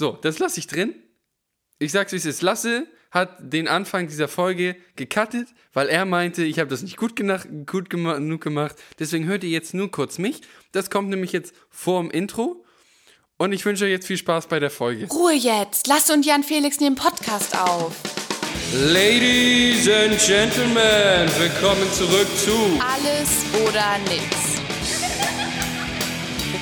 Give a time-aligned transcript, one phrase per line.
[0.00, 0.94] So, das lasse ich drin.
[1.78, 2.40] Ich sag's, wie es ist.
[2.40, 7.16] Lasse hat den Anfang dieser Folge gecuttet, weil er meinte, ich habe das nicht gut,
[7.16, 8.76] genug, gut gema genug gemacht.
[8.98, 10.40] Deswegen hört ihr jetzt nur kurz mich.
[10.72, 12.64] Das kommt nämlich jetzt vor dem Intro.
[13.36, 15.06] Und ich wünsche euch jetzt viel Spaß bei der Folge.
[15.06, 15.86] Ruhe jetzt.
[15.86, 17.94] Lass und Jan Felix nehmen Podcast auf.
[18.72, 24.24] Ladies and Gentlemen, willkommen zurück zu Alles oder nix.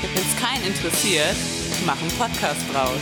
[0.03, 1.37] Wenn es keinen interessiert,
[1.87, 3.01] mach einen Podcast draus.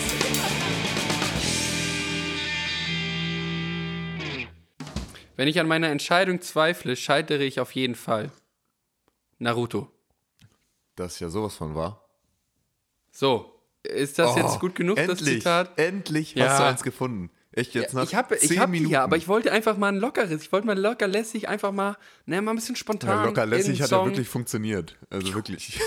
[5.37, 8.31] Wenn ich an meiner Entscheidung zweifle, scheitere ich auf jeden Fall.
[9.39, 9.91] Naruto.
[10.95, 12.09] Das ist ja sowas von wahr.
[13.11, 15.79] So, ist das Oh, jetzt gut genug, das endlich, Zitat?
[15.79, 16.49] Endlich Ja.
[16.49, 17.31] hast du eins gefunden.
[17.53, 18.93] Echt jetzt nach ich habe ich zehn hab Minuten.
[18.93, 21.97] ja, aber ich wollte einfach mal ein lockeres, ich wollte mal locker lässig einfach mal,
[22.27, 23.11] ne, mal ein bisschen spontan.
[23.19, 24.07] ja, locker lässig hat er Song.
[24.09, 24.97] wirklich funktioniert.
[25.11, 25.81] Also wirklich.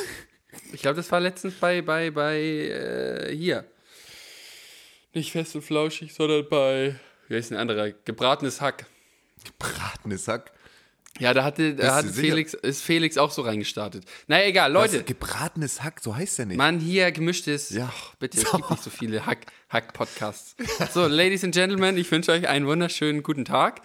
[0.74, 3.66] Ich glaube, das war letztens bei, bei, bei, äh, hier.
[5.14, 6.96] Nicht fest und flauschig, sondern bei,
[7.28, 7.92] wie heißt ein anderer?
[8.06, 8.86] Gebratenes Hack.
[9.44, 10.52] Gebratenes Hack.
[11.18, 12.28] Ja, da hatte, da Bist hat du sicher?
[12.30, 14.06] Felix, ist Felix auch so reingestartet.
[14.28, 14.92] Naja, egal, Was?
[14.94, 15.04] Leute.
[15.04, 16.58] Gebratenes Hack, so heißt der nicht.
[16.58, 17.72] Mann, hier gemischtes.
[17.72, 17.92] Ja.
[17.92, 20.56] Ach, bitte, es gibt nicht so viele Hack- Hack-Podcasts.
[20.94, 23.82] so, Ladies and Gentlemen, ich wünsche euch einen wunderschönen guten Tag.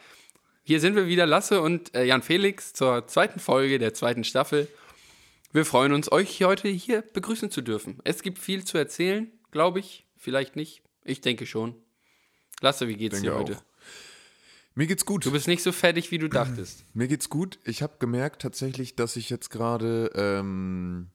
[0.62, 4.68] Hier sind wir wieder, Lasse und äh, Jan Felix, zur zweiten Folge der zweiten Staffel.
[5.54, 7.98] Wir freuen uns, euch heute hier begrüßen zu dürfen.
[8.02, 10.04] Es gibt viel zu erzählen, glaube ich.
[10.16, 10.82] Vielleicht nicht.
[11.04, 11.76] Ich denke schon.
[12.60, 13.56] Lasse, wie geht's Denke dir heute?
[13.58, 13.62] auch.
[14.74, 15.24] Mir geht's gut.
[15.24, 16.84] Du bist nicht so fertig, wie du dachtest.
[16.94, 17.60] Mir geht's gut.
[17.64, 21.10] Ich habe gemerkt tatsächlich, dass ich jetzt gerade ähm,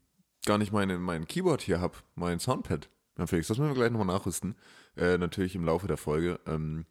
[0.45, 2.89] gar nicht meine, mein Keyboard hier habe, mein Soundpad.
[3.17, 4.55] Ja, Felix, das müssen wir gleich nochmal nachrüsten.
[4.95, 6.39] Äh, natürlich im Laufe der Folge.
[6.47, 6.85] Ähm,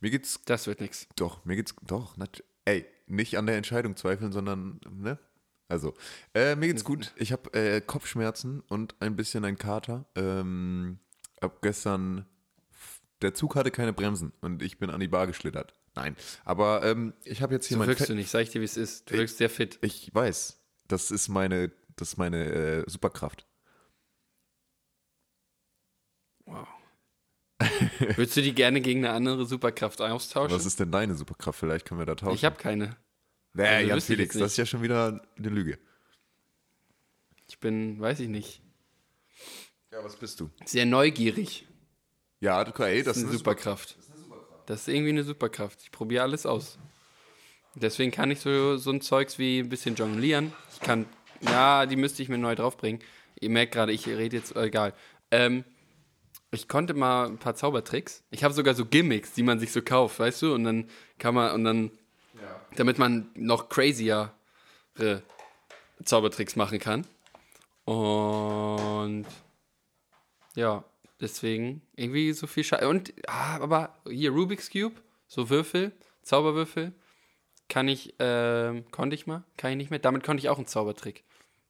[0.00, 1.06] mir geht's Das wird nix.
[1.16, 2.16] Doch, mir geht's doch.
[2.16, 5.18] nat- Ey, nicht an der Entscheidung zweifeln, sondern ne?
[5.68, 5.94] Also,
[6.34, 7.12] äh, mir geht's gut.
[7.16, 10.04] Ich habe äh, Kopfschmerzen und ein bisschen ein Kater.
[10.14, 10.98] Ähm,
[11.40, 12.26] ab gestern
[13.22, 15.72] der Zug hatte keine Bremsen und ich bin an die Bar geschlittert.
[15.94, 18.50] Nein, aber ähm, ich habe jetzt hier So mein wirkst Fe- du nicht, sag ich
[18.50, 19.10] dir, wie es ist.
[19.10, 19.78] Du wirkst sehr fit.
[19.80, 23.46] Ich weiß, das ist meine, das ist meine äh, Superkraft.
[26.46, 26.66] Wow.
[28.16, 30.54] Würdest du die gerne gegen eine andere Superkraft austauschen?
[30.54, 31.58] Was ist denn deine Superkraft?
[31.60, 32.34] Vielleicht können wir da tauschen.
[32.34, 32.96] ich habe keine.
[33.54, 35.78] Nee, also Jan Felix, das ist ja schon wieder eine Lüge.
[37.48, 38.62] Ich bin, weiß ich nicht,
[39.92, 40.50] Ja, was bist du?
[40.64, 41.66] sehr neugierig.
[42.40, 43.96] Ja, du, ey, das Das ist eine Superkraft.
[44.66, 45.80] Das ist irgendwie eine Superkraft.
[45.82, 46.78] Ich probiere alles aus.
[47.74, 50.52] Deswegen kann ich so, so ein Zeugs wie ein bisschen jonglieren.
[50.72, 51.06] Ich kann,
[51.40, 53.02] ja, die müsste ich mir neu draufbringen.
[53.40, 54.94] Ihr merkt gerade, ich rede jetzt, äh, egal.
[55.30, 55.64] Ähm,
[56.50, 58.22] ich konnte mal ein paar Zaubertricks.
[58.30, 60.54] Ich habe sogar so Gimmicks, die man sich so kauft, weißt du?
[60.54, 60.88] Und dann
[61.18, 61.90] kann man, und dann,
[62.76, 64.32] damit man noch craziere
[66.04, 67.06] Zaubertricks machen kann.
[67.84, 69.26] Und
[70.54, 70.84] ja,
[71.20, 72.88] deswegen irgendwie so viel Scheiße.
[72.88, 74.94] Und, ah, aber hier Rubik's Cube,
[75.26, 75.92] so Würfel,
[76.22, 76.92] Zauberwürfel,
[77.68, 79.98] kann ich, ähm, konnte ich mal, kann ich nicht mehr.
[79.98, 81.24] Damit konnte ich auch einen Zaubertrick.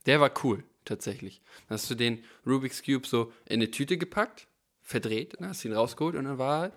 [0.06, 1.40] Der war cool, tatsächlich.
[1.68, 4.46] Dann hast du den Rubik's Cube so in eine Tüte gepackt,
[4.82, 6.72] verdreht, dann hast du ihn rausgeholt und dann war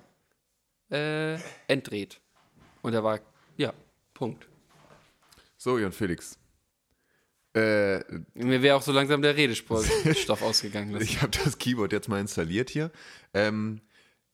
[0.89, 2.21] äh, entdreht.
[2.81, 3.19] Und er war,
[4.17, 4.47] Punkt.
[5.57, 6.39] So, Jan Felix.
[7.53, 7.99] Äh,
[8.33, 10.91] Mir wäre auch so langsam der Redestoff ausgegangen.
[10.91, 11.03] lassen.
[11.03, 12.91] ich habe das Keyboard jetzt mal installiert hier.
[13.35, 13.79] Ähm,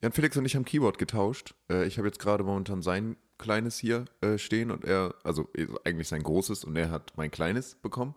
[0.01, 1.53] Jan Felix und ich haben Keyboard getauscht.
[1.69, 5.49] Äh, ich habe jetzt gerade momentan sein kleines hier äh, stehen und er, also
[5.83, 8.15] eigentlich sein großes und er hat mein kleines bekommen.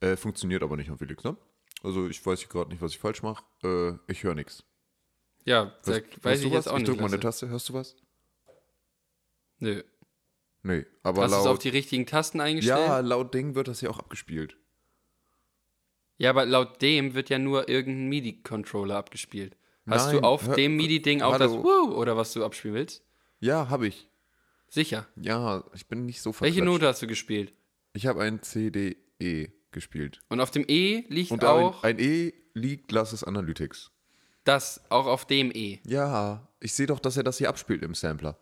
[0.00, 1.36] Äh, funktioniert aber nicht, Jan Felix, ne?
[1.84, 3.44] Also ich weiß gerade nicht, was ich falsch mache.
[3.62, 4.64] Äh, ich höre nichts.
[5.44, 6.52] Ja, da weiß ich was?
[6.54, 6.88] jetzt auch ich nicht.
[6.88, 7.20] drück mal eine.
[7.20, 7.94] Taste, hörst du was?
[9.60, 9.82] Nö.
[10.66, 11.64] Nee, aber Hast du es auf laut.
[11.64, 12.78] die richtigen Tasten eingestellt?
[12.88, 14.56] Ja, laut Ding wird das ja auch abgespielt.
[16.16, 19.56] Ja, aber laut dem wird ja nur irgendein MIDI-Controller abgespielt.
[19.86, 23.02] Hast Nein, du auf hör- dem MIDI-Ding auch das Woo oder was du abspielen willst?
[23.40, 24.08] Ja, habe ich.
[24.68, 25.06] Sicher.
[25.16, 26.64] Ja, ich bin nicht so Welche verklatscht.
[26.64, 27.52] Note hast du gespielt?
[27.92, 30.20] Ich habe ein CDE gespielt.
[30.30, 33.90] Und auf dem E liegt Und auch ein, ein E liegt Lass es Analytics.
[34.44, 35.80] das, auch auf dem E.
[35.84, 38.38] Ja, ich sehe doch, dass er das hier abspielt im Sampler.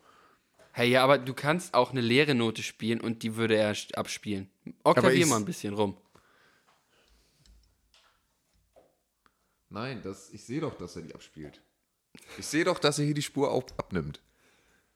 [0.73, 4.51] Hey, ja, aber du kannst auch eine leere Note spielen und die würde er abspielen.
[4.85, 5.97] Oktavier mal ein bisschen rum.
[9.69, 11.61] Nein, das, ich sehe doch, dass er die abspielt.
[12.39, 14.21] Ich sehe doch, dass er hier die Spur auf, abnimmt.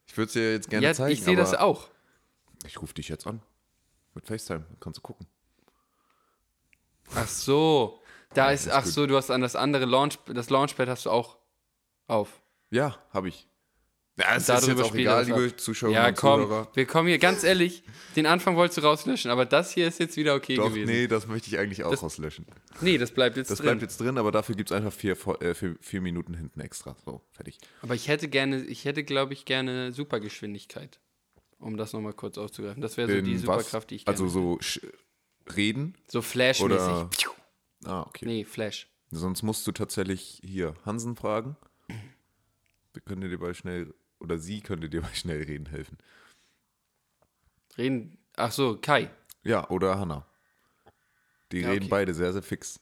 [0.06, 1.12] Ich würde es dir jetzt gerne Ja, zeigen.
[1.12, 1.88] ich sehe das auch.
[2.67, 3.43] Ich rufe dich jetzt an.
[4.14, 5.26] Mit FaceTime, dann kannst du gucken.
[7.14, 8.00] Ach so.
[8.34, 8.93] Da ist, ist ach gut.
[8.93, 11.38] so, du hast an das andere Launch, das Launchpad hast du auch
[12.06, 12.40] auf.
[12.70, 13.49] Ja, habe ich.
[14.18, 16.68] Ja, es ist jetzt auch egal, liebe Zuschauer Ja, und komm, Zuhörer.
[16.72, 17.82] wir kommen hier, ganz ehrlich,
[18.16, 20.86] den Anfang wolltest du rauslöschen, aber das hier ist jetzt wieder okay Doch, gewesen.
[20.88, 22.46] nee, das möchte ich eigentlich auch Das- rauslöschen.
[22.80, 23.66] Nee, das bleibt jetzt Das drin.
[23.66, 26.96] bleibt jetzt drin, aber dafür gibt es einfach vier, äh, vier, vier Minuten hinten extra.
[27.04, 27.58] So, fertig.
[27.82, 30.98] aber ich hätte gerne, ich hätte, glaube ich, gerne Supergeschwindigkeit.
[31.58, 32.80] Um das nochmal kurz aufzugreifen.
[32.82, 33.40] Das wäre so die was?
[33.42, 34.58] Superkraft, die ich gerne Also so
[35.56, 37.28] reden So Flash-mäßig.
[37.84, 38.24] Ah, okay.
[38.26, 38.88] Nee, Flash.
[39.10, 41.56] Sonst musst du tatsächlich hier Hansen fragen.
[42.92, 45.98] Wir können dir bei schnell, oder sie könnte dir bei schnell reden helfen.
[47.76, 48.18] Reden.
[48.36, 49.10] Ach so, Kai.
[49.44, 50.26] Ja, oder Hanna.
[51.52, 51.90] Die Ja, reden okay.
[51.90, 52.80] beide sehr, sehr fix.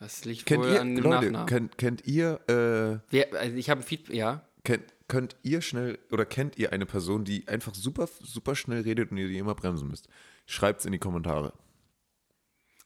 [0.00, 1.46] Das liegt Kennt wohl ihr, an dem Leute, Nachnamen.
[1.46, 4.46] kennt, kennt ihr, äh, Wer, also ich habe ein Feedback, ja.
[4.62, 9.10] kennt, könnt ihr schnell, oder kennt ihr eine Person, die einfach super, super schnell redet
[9.10, 10.08] und ihr die immer bremsen müsst?
[10.46, 11.52] Schreibt's in die Kommentare.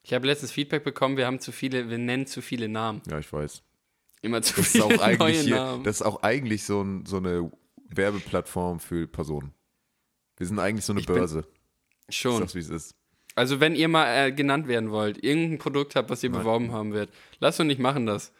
[0.04, 3.02] Ich habe letztens Feedback bekommen, wir haben zu viele, wir nennen zu viele Namen.
[3.08, 3.62] Ja, ich weiß.
[4.22, 5.84] Immer zu Das ist viele auch eigentlich neue hier, Namen.
[5.84, 7.52] das ist auch eigentlich so, ein, so eine
[7.96, 9.52] Werbeplattform für Personen.
[10.36, 11.46] Wir sind eigentlich so eine Ich Börse.
[12.08, 12.40] Ist Schon.
[12.40, 12.94] das, wie es ist.
[13.34, 16.92] Also wenn ihr mal äh, genannt werden wollt, irgendein Produkt habt, was ihr beworben haben
[16.92, 18.32] wird, lasst uns nicht machen das.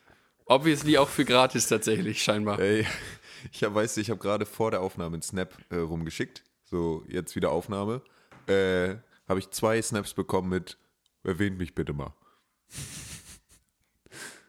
[0.44, 2.58] Obviously auch für gratis tatsächlich, scheinbar.
[2.58, 2.87] Ey,
[3.52, 6.43] ich hab, weißt du, ich habe gerade vor der Aufnahme einen Snap äh, rumgeschickt.
[6.64, 8.02] So, jetzt wieder Aufnahme.
[8.48, 8.96] Äh,
[9.28, 10.76] habe ich zwei Snaps bekommen mit
[11.25, 12.12] Erwähnt mich bitte mal.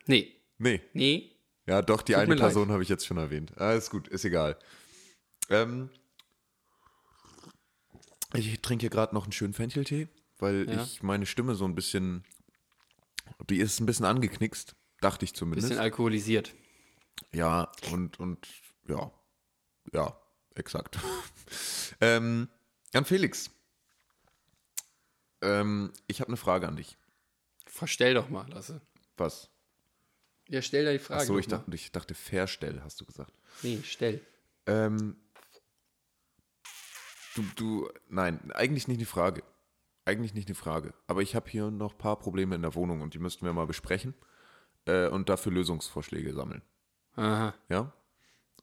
[0.06, 0.81] Nee, Nee.
[0.94, 1.29] nee.
[1.67, 2.35] Ja, doch, die Tut eine.
[2.35, 3.53] Person habe ich jetzt schon erwähnt.
[3.57, 4.57] Ah, ist gut, ist egal.
[5.50, 5.90] Ähm,
[8.34, 10.07] ich trinke hier gerade noch einen schönen Fencheltee,
[10.40, 10.84] weil Ja.
[10.84, 12.24] ich meine Stimme so ein bisschen,
[13.50, 15.69] die ist ein bisschen angeknickst, dachte ich zumindest.
[15.69, 16.54] Bisschen alkoholisiert.
[17.31, 18.48] Ja, und, und
[18.88, 19.12] ja,
[19.92, 20.19] ja,
[20.56, 20.98] exakt.
[22.01, 22.50] ähm,
[22.94, 23.51] Jan Felix,
[25.42, 26.98] ähm, ich habe eine Frage an dich.
[27.68, 28.81] Verstell doch mal, Lasse.
[29.18, 29.50] Was?
[30.48, 31.22] Ja, stell da die Frage.
[31.22, 33.34] Achso, ich dachte, ich dachte Verstell, hast du gesagt.
[33.62, 34.22] Nee, stell.
[34.66, 35.16] Ähm,
[37.35, 39.44] du, du, nein, eigentlich nicht eine Frage.
[40.06, 40.94] Eigentlich nicht eine Frage.
[41.07, 43.53] Aber ich habe hier noch ein paar Probleme in der Wohnung und die müssten wir
[43.53, 44.13] mal besprechen
[44.85, 46.62] äh, und dafür Lösungsvorschläge sammeln.
[47.15, 47.53] Aha.
[47.69, 47.94] Ja?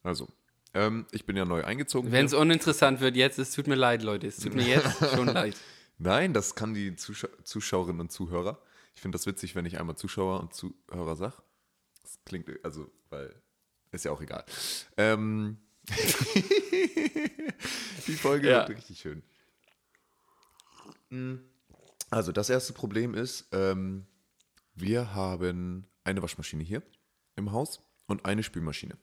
[0.03, 0.29] Also,
[0.75, 2.13] ähm, ich bin ja neu eingezogen.
[2.13, 4.27] Wenn es uninteressant wird jetzt, es tut mir leid, Leute.
[4.27, 5.57] Es tut mir jetzt schon leid.
[5.99, 8.61] Nein, das kann die Zuschau Zuschauerinnen und Zuhörer.
[8.95, 11.35] Ich finde das witzig, wenn ich einmal Zuschauer und Zuhörer sage.
[12.03, 13.35] Das klingt, also, weil,
[13.93, 14.45] ist ja auch egal.
[14.97, 15.59] Ähm,
[18.07, 18.69] die Folge Ja.
[18.69, 19.23] wird richtig schön.
[22.11, 24.07] Also, das erste Problem ist, ähm,
[24.75, 26.83] wir haben eine Waschmaschine hier
[27.37, 28.97] im Haus und eine Spülmaschine.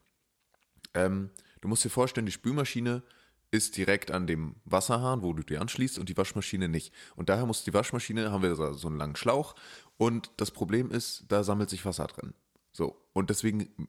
[0.93, 1.29] Ähm,
[1.61, 3.03] du musst dir vorstellen, die Spülmaschine
[3.51, 6.93] ist direkt an dem Wasserhahn, wo du die anschließt und die Waschmaschine nicht.
[7.15, 9.55] Und daher muss die Waschmaschine, haben wir so so einen langen Schlauch
[9.97, 12.33] und das Problem ist, da sammelt sich Wasser drin.
[12.73, 13.87] So, und deswegen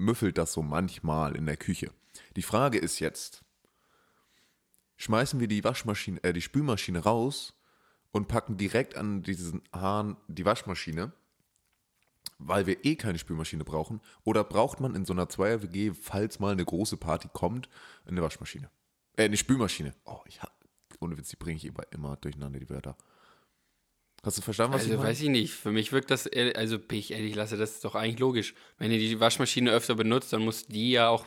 [0.00, 1.92] müffelt das so manchmal in der Küche.
[2.36, 3.44] Die Frage ist jetzt,
[4.96, 7.54] schmeißen wir die Waschmaschine, äh, die Spülmaschine raus
[8.10, 11.12] und packen direkt an diesen Hahn die Waschmaschine,
[12.38, 16.52] weil wir eh keine Spülmaschine brauchen, oder braucht man in so einer Zweier-WG, falls mal
[16.52, 17.68] eine große Party kommt,
[18.06, 18.70] eine Waschmaschine?
[19.16, 19.94] Äh, eine Spülmaschine.
[20.04, 20.50] Oh, ich ha
[20.98, 22.96] ohne Witz, die bringe ich immer, immer durcheinander, die Wörter.
[24.22, 25.10] Hast du verstanden, was ich Also meine?
[25.10, 25.54] weiß ich nicht.
[25.54, 28.54] Für mich wirkt das, also bin ich ehrlich, Lasse, das ist doch eigentlich logisch.
[28.78, 31.26] Wenn ihr die Waschmaschine öfter benutzt, dann muss die ja auch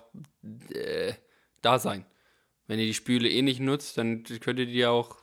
[0.72, 1.14] äh,
[1.62, 2.06] da sein.
[2.68, 5.18] Wenn ihr die Spüle eh nicht nutzt, dann könnt ihr die ja auch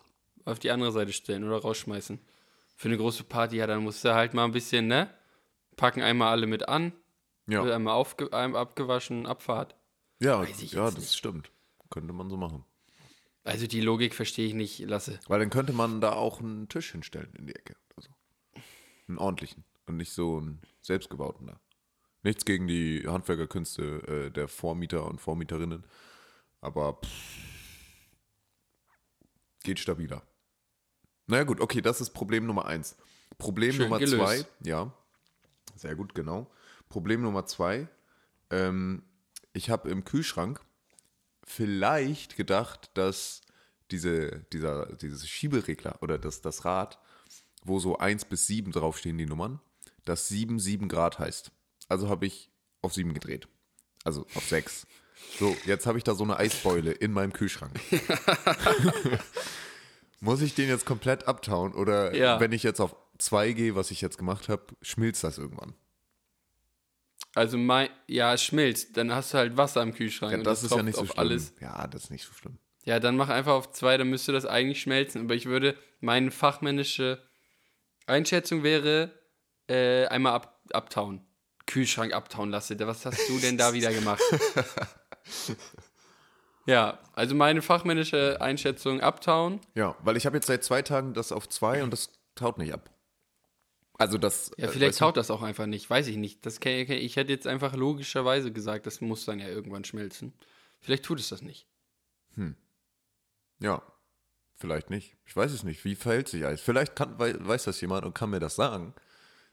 [0.44, 2.18] auf die andere Seite stellen oder rausschmeißen.
[2.76, 5.08] Für eine große Party, ja, dann musst du halt mal ein bisschen, ne?
[5.76, 6.92] Packen einmal alle mit an,
[7.46, 9.76] ja, wird einmal aufge abgewaschen, Abfahrt.
[10.18, 11.16] ja, ich ja jetzt das nicht.
[11.16, 11.50] stimmt.
[11.88, 12.64] Könnte man so machen.
[13.44, 15.18] Also die Logik verstehe ich nicht, Lasse.
[15.26, 17.76] Weil dann könnte man da auch einen Tisch hinstellen in die Ecke.
[17.96, 18.10] Also
[19.08, 21.60] einen ordentlichen und nicht so einen selbstgebauten da.
[22.22, 25.84] Nichts gegen die Handwerkerkünste äh, der Vormieter und Vormieterinnen,
[26.60, 27.10] aber pff,
[29.62, 30.22] geht stabiler.
[31.26, 32.96] Naja gut, okay, das ist Problem Nummer eins.
[33.38, 34.16] Problem Schön Nummer gelöst.
[34.16, 34.92] zwei, ja,
[35.76, 36.50] sehr gut, genau.
[36.90, 37.88] Problem Nummer zwei,
[38.50, 39.02] ähm,
[39.54, 40.60] ich habe im Kühlschrank
[41.50, 43.42] vielleicht gedacht, dass
[43.90, 46.98] diese, dieser, dieses Schieberegler oder das, das Rad,
[47.64, 49.60] wo so 1 bis 7 draufstehen, die Nummern,
[50.04, 51.50] dass 7 7 Grad heißt.
[51.88, 52.50] Also habe ich
[52.82, 53.48] auf 7 gedreht.
[54.04, 54.86] Also auf 6.
[55.38, 57.78] So, jetzt habe ich da so eine Eisbeule in meinem Kühlschrank.
[60.20, 62.40] Muss ich den jetzt komplett abtauen oder Ja.
[62.40, 65.74] wenn ich jetzt auf 2 gehe, was ich jetzt gemacht habe, schmilzt das irgendwann?
[67.34, 70.32] Also mein, ja, es schmilzt, dann hast du halt Wasser im Kühlschrank.
[70.32, 71.18] Ja, und das ist ja nicht so schlimm.
[71.18, 71.54] alles.
[71.60, 72.58] Ja, das ist nicht so schlimm.
[72.84, 75.22] Ja, dann mach einfach auf zwei, dann müsste das eigentlich schmelzen.
[75.22, 77.22] Aber ich würde, meine fachmännische
[78.06, 79.12] Einschätzung wäre,
[79.68, 81.24] äh, einmal ab, abtauen.
[81.66, 82.76] Kühlschrank abtauen lasse.
[82.80, 84.22] Was hast du denn da wieder gemacht?
[86.66, 89.60] Ja, also meine fachmännische Einschätzung Uptown.
[89.74, 92.72] Ja, weil ich habe jetzt seit zwei Tagen das auf zwei und das taut nicht
[92.72, 92.90] ab.
[94.00, 94.50] Also das.
[94.56, 96.44] Ja, äh, vielleicht taut das auch einfach nicht, weiß ich nicht.
[96.46, 100.32] Das kann, kann, ich hätte jetzt einfach logischerweise gesagt, das muss dann ja irgendwann schmelzen.
[100.80, 101.66] Vielleicht tut es das nicht.
[103.62, 103.82] Ja,
[104.56, 105.16] vielleicht nicht.
[105.26, 105.84] Ich weiß es nicht.
[105.84, 106.62] Wie verhält sich Eis?
[106.62, 108.94] Vielleicht kann, wei- weiß das jemand und kann mir das sagen.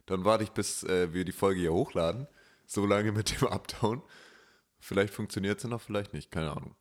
[0.05, 2.27] Dann warte ich, bis äh, wir die Folge hier hochladen.
[2.65, 4.01] So lange mit dem Uptown.
[4.79, 6.31] Vielleicht funktioniert sie noch, vielleicht nicht.
[6.31, 6.75] Keine Ahnung.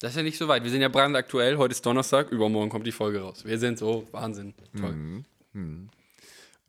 [0.00, 0.64] Das ist ja nicht so weit.
[0.64, 1.58] Wir sind ja brandaktuell.
[1.58, 3.44] Heute ist Donnerstag, übermorgen kommt die Folge raus.
[3.44, 4.54] Wir sind so Wahnsinn.
[4.76, 5.24] Toll.
[5.52, 5.90] Mhm.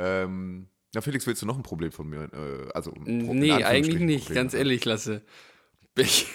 [0.04, 2.32] Ähm, ja, Felix, willst du noch ein Problem von mir?
[2.34, 4.26] Äh, also, Pro- Nee, eigentlich nicht.
[4.26, 4.36] Problem.
[4.36, 5.24] Ganz ehrlich, Lasse.
[5.96, 6.28] Ich,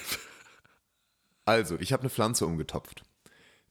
[1.44, 3.02] Also, ich habe eine Pflanze umgetopft.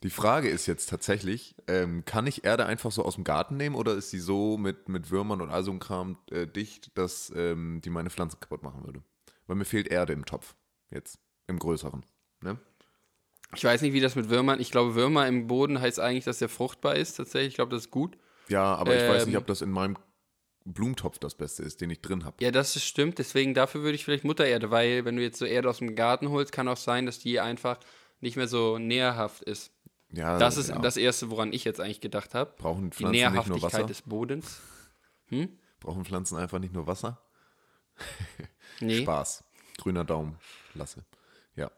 [0.03, 3.75] Die Frage ist jetzt tatsächlich, ähm, kann ich Erde einfach so aus dem Garten nehmen
[3.75, 7.31] oder ist sie so mit, mit Würmern und all so einem Kram äh, dicht, dass
[7.35, 9.01] ähm, die meine Pflanze kaputt machen würde?
[9.47, 10.55] Weil mir fehlt Erde im Topf.
[10.91, 11.19] Jetzt.
[11.47, 12.05] Im größeren.
[12.41, 12.59] Ne?
[13.55, 14.59] ich weiß nicht, wie das mit Würmern.
[14.59, 17.15] Ich glaube, Würmer im Boden heißt eigentlich, dass der fruchtbar ist.
[17.15, 18.17] Tatsächlich, ich glaube, das ist gut.
[18.49, 19.29] Ja, aber ich weiß Ähm.
[19.29, 19.97] nicht, ob das in meinem
[20.65, 22.43] Blumentopf das Beste ist, den ich drin habe.
[22.43, 23.19] Ja, das ist stimmt.
[23.19, 26.29] Deswegen dafür würde ich vielleicht Muttererde, weil wenn du jetzt so Erde aus dem Garten
[26.29, 27.79] holst, kann auch sein, dass die einfach
[28.19, 29.71] nicht mehr so nährhaft ist.
[30.11, 30.79] Ja, Das ist ja.
[30.79, 32.53] das Erste, woran ich jetzt eigentlich gedacht habe.
[32.57, 33.83] Brauchen Die Pflanzen nicht nur Nährhaftigkeit Wasser?
[33.85, 34.59] des Bodens.
[35.79, 37.21] Brauchen Pflanzen einfach nicht nur Wasser?
[38.79, 39.01] Nee.
[39.01, 39.43] Spaß.
[39.79, 40.37] Grüner Daumen.
[40.75, 41.03] Lasse.
[41.55, 41.71] Ja.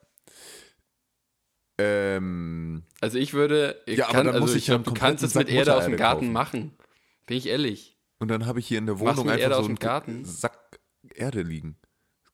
[1.80, 5.00] Ähm, Also ich würde, ich Ja, aber kann, dann also muss ich ja glaube, du
[5.00, 6.34] kannst es mit Erde aus dem Garten kaufen.
[6.34, 6.74] machen.
[7.26, 7.98] Bin ich ehrlich.
[8.20, 10.26] und dann habe ich hier in der Wohnung einfach Erde so einen Garten?
[10.26, 10.80] Sack
[11.16, 11.78] Erde liegen.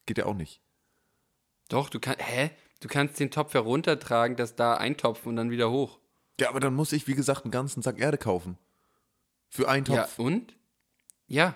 [0.06, 0.62] Geht ja auch nicht.
[1.70, 2.52] Doch, du kannst, hä?
[2.80, 6.00] Du kannst den Topf heruntertragen, das da eintopfen und dann wieder hoch.
[6.40, 8.58] Ja, aber dann muss ich, wie gesagt, einen ganzen Sack Erde kaufen.
[9.50, 10.20] Für einen Ja, Topf.
[10.20, 10.56] und?
[11.28, 11.56] Ja,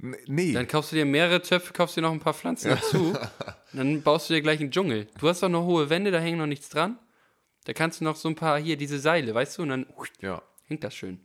[0.00, 0.52] N- Nee.
[0.52, 3.14] dann kaufst du dir mehrere Töpfe, kaufst dir noch ein paar Pflanzen dazu.
[3.72, 5.06] dann baust du dir gleich einen Dschungel.
[5.18, 6.98] Du hast doch noch hohe Wände, da hängt noch nichts dran.
[7.64, 9.86] Da kannst du noch so ein paar, hier, diese Seile, weißt du, und dann
[10.20, 10.42] ja.
[10.66, 11.20] hängt das schön.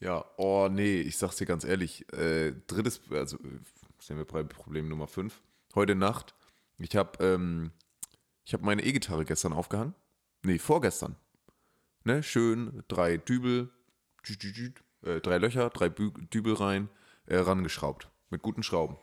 [0.00, 2.10] Ja, oh nee, ich sag's dir ganz ehrlich.
[2.12, 3.58] Äh, drittes, also äh,
[4.00, 5.40] sehen wir bei Problem Nummer 5.
[5.74, 6.34] Heute Nacht,
[6.78, 7.72] ich habe ähm,
[8.44, 9.94] ich hab meine E-Gitarre gestern aufgehangen.
[10.42, 11.16] Nee, vorgestern.
[12.04, 13.70] Ne, schön, drei Dübel,
[14.24, 16.88] dü- dü- dü, äh, drei Löcher, drei Bü Dübel rein,
[17.26, 18.08] äh, rangeschraubt.
[18.30, 18.96] Mit guten Schrauben.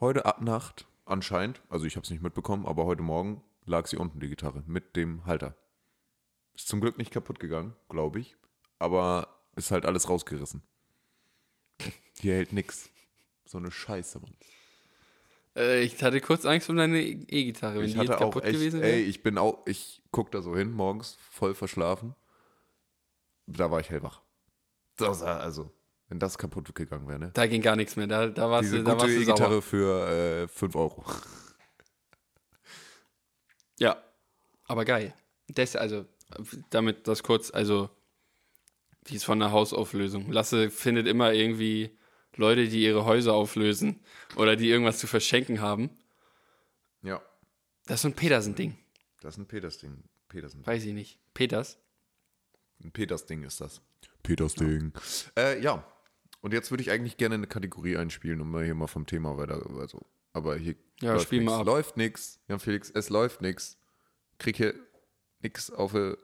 [0.00, 3.96] Heute ab Nacht, anscheinend, also ich habe es nicht mitbekommen, aber heute Morgen lag sie
[3.96, 5.56] unten, die Gitarre, mit dem Halter.
[6.58, 8.36] Ist zum Glück nicht kaputt gegangen, glaube ich.
[8.80, 10.62] Aber ist halt alles rausgerissen.
[12.20, 12.90] Hier hält nix.
[13.44, 14.34] So eine Scheiße, Mann.
[15.56, 18.44] Äh, ich hatte kurz Angst um deine E-Gitarre, wenn ich die jetzt hatte auch kaputt
[18.44, 19.00] echt, gewesen ey, wäre.
[19.00, 22.16] ich bin auch, ich guck da so hin, morgens, voll verschlafen.
[23.46, 24.20] Da war ich hellwach.
[24.96, 25.72] Das, also,
[26.08, 27.30] wenn das kaputt gegangen wäre, ne?
[27.34, 28.08] Da ging gar nichts mehr.
[28.08, 29.34] Da, da warst Diese du, da gute warst du sauer.
[29.34, 31.04] E-Gitarre für äh, 5 Euro.
[33.78, 34.02] Ja,
[34.64, 35.14] aber geil.
[35.46, 36.04] Das, also,
[36.70, 37.90] damit das kurz, also,
[39.08, 40.30] die ist von der Hausauflösung.
[40.30, 41.96] Lasse findet immer irgendwie
[42.36, 44.00] Leute, die ihre Häuser auflösen
[44.36, 45.90] oder die irgendwas zu verschenken haben.
[47.02, 47.22] Ja.
[47.86, 48.76] Das ist so ein Petersen-Ding.
[49.20, 50.04] Das ist ein Peters-Ding.
[50.28, 50.66] Peters-Ding.
[50.66, 51.18] Weiß ich nicht.
[51.32, 51.78] Peters?
[52.84, 53.80] Ein Peters-Ding ist das.
[54.22, 54.92] Peters-Ding.
[55.36, 55.84] Äh, ja.
[56.40, 59.36] Und jetzt würde ich eigentlich gerne eine Kategorie einspielen, um mal hier mal vom Thema
[59.38, 59.64] weiter.
[59.78, 61.50] Also, aber hier Ja, läuft spiel nix.
[61.50, 61.66] mal ab.
[61.66, 62.38] Läuft nix.
[62.46, 63.78] Ja, Felix, es läuft nix.
[64.38, 64.74] Krieg hier
[65.42, 66.14] nix auf die,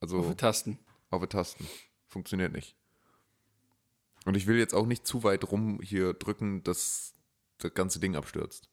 [0.00, 0.78] also Auf die Tasten.
[1.10, 1.66] auf die Tasten.
[2.08, 2.76] Funktioniert nicht.
[4.26, 7.14] Und ich will jetzt auch nicht zu weit rum hier drücken, dass
[7.58, 8.68] das ganze Ding abstürzt.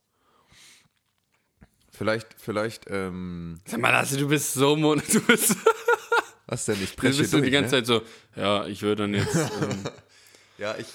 [1.92, 5.56] Vielleicht, vielleicht, ähm, Sag mal, Lasse, du bist so mon du bist,
[6.46, 6.82] was denn?
[6.84, 7.84] Ich du presche bist so durch, die ganze ne?
[7.84, 8.02] Zeit so,
[8.36, 9.36] ja, ich würde dann jetzt.
[9.62, 9.84] Ähm,
[10.58, 10.88] Ja, ich,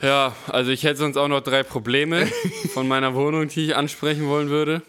[0.00, 2.26] ja, also ich hätte sonst auch noch drei Probleme
[2.72, 4.82] von meiner Wohnung, die ich ansprechen wollen würde.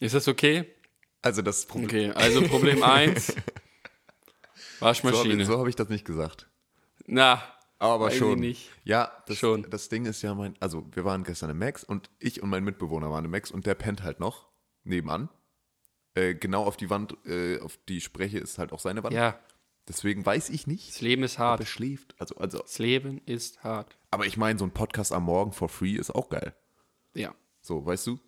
[0.00, 0.64] Ist das okay?
[1.24, 2.10] Also das Problem.
[2.10, 3.34] Okay, also Problem 1.
[4.78, 5.44] So, Waschmaschine.
[5.46, 6.48] so habe ich das nicht gesagt.
[7.06, 7.42] Na,
[7.78, 8.40] Aber schon.
[8.40, 8.70] nicht.
[8.82, 9.68] Ja, das, Schon.
[9.70, 12.64] das Ding ist ja mein, also wir waren gestern im Max und ich und mein
[12.64, 14.48] Mitbewohner waren im Max und der pennt halt noch
[14.82, 15.30] nebenan.
[16.14, 19.14] Äh, genau auf die Wand, äh, auf die Spreche ist halt auch seine Wand.
[19.14, 19.38] ja,
[19.88, 21.68] Deswegen weiß ich nicht, das Leben ist ob er hart.
[21.68, 22.14] schläft.
[22.18, 23.96] Also, also, Das Leben ist hart.
[24.10, 26.54] aber ich meine, so ein Podcast am Morgen for free ist auch geil.
[27.14, 27.34] Ja.
[27.60, 28.18] So, weißt du?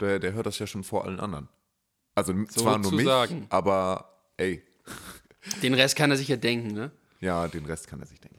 [0.00, 1.48] Der, der hört das ja schon vor allen anderen.
[2.14, 3.46] Also zwar nur mich, Sozusagen.
[3.48, 4.62] aber ey,
[5.62, 6.90] Den Rest kann er sich ja denken, ne?
[7.20, 8.38] ja, den Rest kann er sich denken.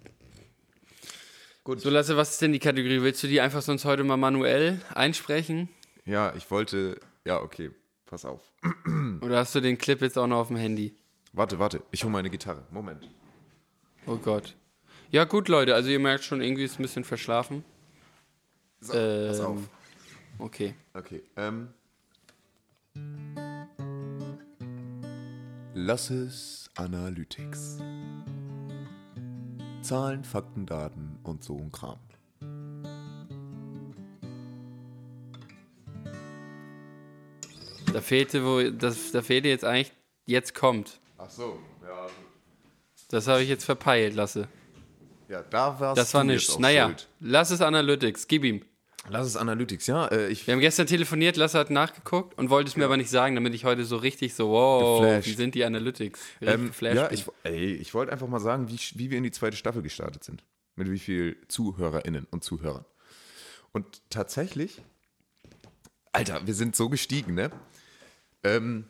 [1.65, 3.01] So, Lasse, was ist denn die Kategorie?
[3.01, 5.69] Willst du die einfach sonst heute mal manuell einsprechen?
[6.05, 7.71] Ja, ich wollte, ja, okay,
[8.05, 8.41] pass auf.
[9.21, 10.93] Oder hast du den Clip jetzt auch noch auf dem Handy?
[11.31, 12.67] Warte, warte, ich hole meine Gitarre.
[12.69, 13.09] Moment.
[14.05, 14.55] Oh Gott.
[15.09, 17.63] Ja, gut, Leute, also ihr merkt schon, irgendwie ist es ein bisschen verschlafen.
[18.81, 19.45] So, pass Ähm.
[19.45, 19.59] auf.
[20.39, 20.75] Okay.
[20.93, 21.69] Okay, ähm.
[25.85, 27.79] Lasses Analytics.
[29.81, 31.99] Zahlen, Fakten, Daten und so ein Kram.
[37.91, 39.91] Da fehlte, wo das, da fehlte jetzt eigentlich,
[40.25, 41.01] jetzt kommt.
[41.17, 42.07] Ach so, ja.
[43.09, 44.47] Das habe ich jetzt verpeilt, Lasse.
[45.27, 46.55] Ja, da Das war du jetzt nichts.
[46.55, 47.09] auch Naja, schuld.
[47.19, 48.63] lass es Analytics, gib ihm.
[49.09, 50.07] Lass es Analytics, ja.
[50.07, 53.09] Äh, ich, Wir haben gestern telefoniert, Lasse hat nachgeguckt und wollte es mir aber nicht
[53.09, 55.27] sagen, damit ich heute so richtig so, wow, Geflasht.
[55.27, 56.19] wie sind die Analytics?
[56.41, 59.57] Ähm, ja, ich, ey, ich wollte einfach mal sagen, wie, wie wir in die zweite
[59.57, 60.43] Staffel gestartet sind.
[60.75, 62.85] Mit wie viel ZuhörerInnen und Zuhörern.
[63.73, 64.81] Und tatsächlich,
[66.13, 67.51] Alter, wir sind so gestiegen, ne?
[68.43, 68.85] Ähm,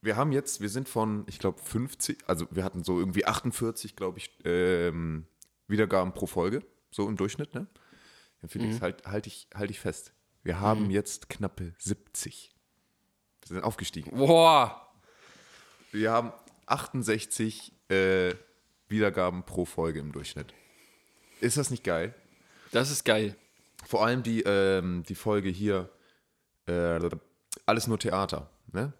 [0.00, 3.94] wir haben jetzt, wir sind von, ich glaube, 50, also wir hatten so irgendwie 48,
[3.94, 5.26] glaube ich, ähm,
[5.68, 7.66] Wiedergaben pro Folge, so im Durchschnitt, ne?
[8.48, 10.12] Felix, halt, halt, ich, halt ich fest.
[10.42, 12.52] Wir haben jetzt knappe 70.
[13.42, 14.10] Wir sind aufgestiegen.
[14.16, 14.92] Boah,
[15.92, 16.32] Wir haben
[16.66, 18.34] 68 äh,
[18.88, 20.52] Wiedergaben pro Folge im Durchschnitt.
[21.40, 22.14] Ist das nicht geil?
[22.72, 23.36] das ist geil.
[23.84, 25.90] Vor allem die, ähm, die Folge hier,
[26.66, 26.98] äh,
[27.66, 28.92] Alles nur Theater, ne?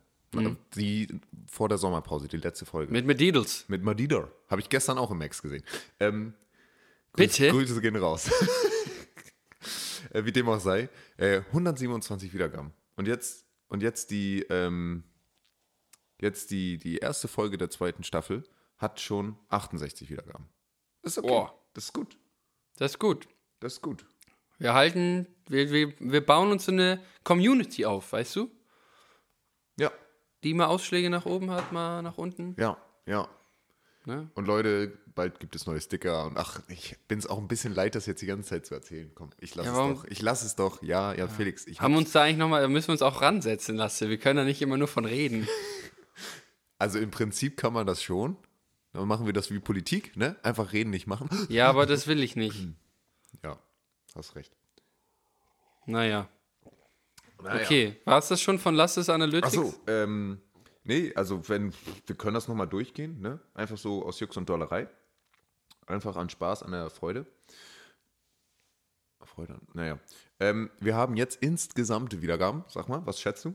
[0.76, 1.08] Die
[1.46, 2.92] vor der Sommerpause, die letzte Folge.
[2.92, 3.66] Mit Medidels.
[3.68, 4.28] Mit Madida.
[4.48, 5.62] Habe ich gestern auch im Max gesehen.
[6.00, 6.34] Ähm,
[7.14, 7.50] Bitte?
[7.50, 8.30] Grüße gehen raus.
[10.12, 10.88] äh, wie dem auch sei.
[11.16, 12.72] Äh, 127 Wiedergaben.
[12.96, 15.04] Und jetzt, und jetzt die, ähm,
[16.20, 18.44] jetzt die, die erste Folge der zweiten Staffel
[18.78, 20.48] hat schon 68 Wiedergaben.
[21.02, 21.28] Das ist okay.
[21.28, 21.58] Boah.
[21.74, 22.18] Das ist gut.
[22.76, 23.28] Das ist gut.
[23.60, 24.04] Das ist gut.
[24.58, 28.50] Wir halten, wir, wir, wir bauen uns so eine Community auf, weißt du?
[29.78, 29.90] Ja,
[30.44, 32.54] Die mal Ausschläge nach oben hat, mal nach unten.
[32.58, 32.76] ja,
[33.06, 33.28] ja.
[34.04, 34.28] Ne?
[34.34, 37.74] Und Leute, bald gibt es neue Sticker und ach, ich bin es auch ein bisschen
[37.74, 39.10] leid, das jetzt die ganze Zeit zu erzählen.
[39.14, 40.04] Komm, ich lasse Ja, es doch.
[40.06, 40.82] Ich lasse es doch.
[40.82, 41.66] Ja, ja, Felix.
[41.66, 44.08] Ich Haben hab- uns da eigentlich nochmal, da müssen wir uns auch ransetzen lassen.
[44.08, 45.46] Wir können da nicht immer nur von reden.
[46.78, 48.36] also im Prinzip kann man das schon.
[48.92, 50.36] Dann machen wir das wie Politik, ne?
[50.42, 51.28] Einfach reden, nicht machen.
[51.48, 52.68] Ja, aber das will ich nicht.
[53.42, 53.58] Ja,
[54.14, 54.52] hast recht.
[55.86, 56.28] Naja.
[57.38, 59.46] Okay, war es das schon von Lasses Analytics?
[59.58, 60.40] Achso, ähm,
[60.84, 61.72] nee, also wenn,
[62.06, 63.40] wir können das nochmal durchgehen, ne?
[63.54, 64.88] Einfach so aus Jux und Dollerei.
[65.92, 67.26] Einfach an Spaß, an der Freude.
[69.24, 69.98] Freude, naja.
[70.40, 72.64] Ähm, wir haben jetzt insgesamte Wiedergaben.
[72.68, 73.54] Sag mal, was schätzt du?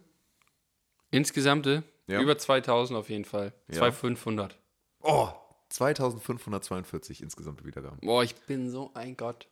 [1.11, 2.21] Insgesamte Ja.
[2.21, 3.53] über 2000 auf jeden Fall.
[3.67, 3.79] Ja.
[3.79, 4.57] 2500.
[5.01, 5.29] Oh,
[5.69, 7.99] 2542 insgesamte Wiedergaben.
[8.01, 9.47] Boah, ich bin so ein Gott.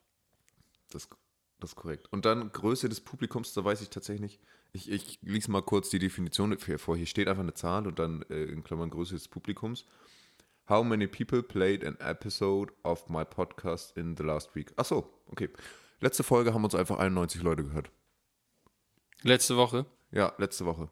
[0.91, 1.09] Das,
[1.59, 2.07] das ist korrekt.
[2.11, 4.41] Und dann Größe des Publikums, da weiß ich tatsächlich nicht.
[4.73, 6.95] Ich, ich lese mal kurz die Definition vor.
[6.97, 9.85] Hier steht einfach eine Zahl und dann äh, in Klammern Größe des Publikums.
[10.67, 14.71] How many people played an episode of my podcast in the last week?
[14.77, 15.49] Ach so, okay.
[15.99, 17.91] Letzte Folge haben uns einfach 91 Leute gehört.
[19.21, 19.85] Letzte Woche.
[20.11, 20.89] Ja, letzte Woche.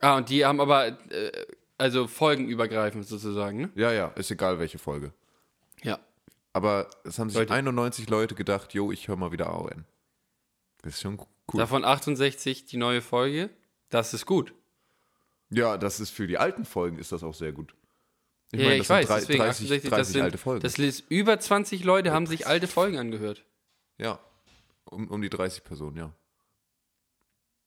[0.00, 1.46] Ah, und die haben aber, äh,
[1.78, 3.70] also folgenübergreifend sozusagen, ne?
[3.74, 5.12] Ja, ja, ist egal welche Folge.
[5.82, 5.98] Ja.
[6.52, 7.52] Aber es haben sich Leute.
[7.52, 9.84] 91 Leute gedacht, jo, ich höre mal wieder AON.
[10.82, 11.58] Das ist schon cool.
[11.58, 13.50] Davon 68 die neue Folge.
[13.88, 14.54] Das ist gut.
[15.50, 17.74] Ja, das ist für die alten Folgen ist das auch sehr gut.
[18.52, 19.06] Ja, meine, ich weiß.
[19.06, 20.62] drei- deswegen 30, 68, 30 das sind, alte Folgen.
[20.62, 23.44] Das ist über 20 Leute haben sich alte Folgen angehört.
[23.98, 24.18] Ja,
[24.84, 26.12] um, um die 30 Personen, ja.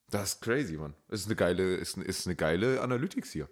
[0.08, 0.94] Das ist crazy, Mann.
[1.08, 3.48] Das ist eine geile, ist, ist eine geile Analytics hier.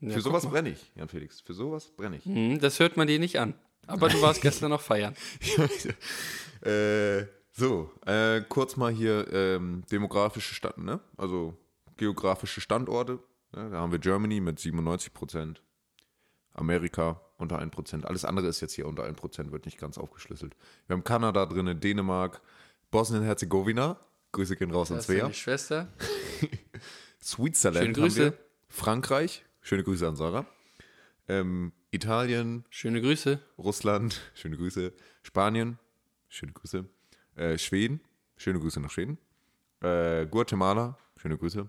[0.00, 1.40] Ja, Für sowas brenne ich, Jan Felix.
[1.40, 2.24] Für sowas brenne ich.
[2.24, 3.54] Hm, das hört man dir nicht an.
[3.86, 5.14] Aber du warst gestern noch feiern.
[6.62, 11.00] äh, so, äh, kurz mal hier ähm, demografische Stand, ne?
[11.16, 11.56] Also
[11.96, 13.18] geografische Standorte.
[13.54, 13.70] Ne?
[13.70, 15.62] Da haben wir Germany mit 97 Prozent,
[16.54, 18.06] Amerika unter 1 Prozent.
[18.06, 20.56] Alles andere ist jetzt hier unter 1 Prozent, wird nicht ganz aufgeschlüsselt.
[20.86, 22.40] Wir haben Kanada drin, Dänemark,
[22.90, 23.98] Bosnien-Herzegowina.
[24.32, 25.32] Grüße gehen raus an Svea.
[25.32, 25.88] Schwester.
[27.22, 28.24] Switzerland Schöne haben Grüße.
[28.32, 28.38] wir.
[28.68, 30.46] Frankreich, schöne Grüße an Sarah.
[31.28, 33.38] Ähm, Italien, Schöne Grüße.
[33.58, 34.92] Russland, schöne Grüße.
[35.22, 35.78] Spanien,
[36.28, 36.86] schöne Grüße.
[37.36, 38.00] Äh, Schweden,
[38.36, 39.18] schöne Grüße nach Schweden.
[39.80, 41.68] Äh, Guatemala, schöne Grüße.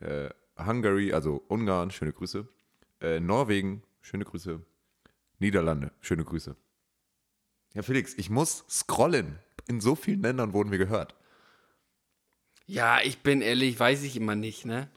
[0.00, 2.46] Äh, Hungary, also Ungarn, schöne Grüße.
[3.00, 4.60] Äh, Norwegen, schöne Grüße.
[5.38, 6.56] Niederlande, schöne Grüße.
[7.74, 9.38] Ja, Felix, ich muss scrollen.
[9.68, 11.14] In so vielen Ländern wurden wir gehört.
[12.66, 14.90] Ja, ich bin ehrlich, weiß ich immer nicht, ne?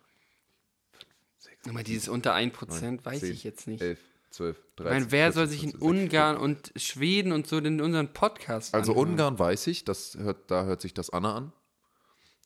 [1.69, 3.81] Aber dieses unter 1% weiß 10, ich jetzt nicht.
[3.81, 3.99] 11,
[4.31, 4.85] 12, 13.
[4.85, 7.81] Ich meine, wer 14, soll sich in 15, 16, Ungarn und Schweden und so in
[7.81, 9.09] unseren Podcast Also anhören?
[9.09, 11.53] Ungarn weiß ich, das hört, da hört sich das Anna an.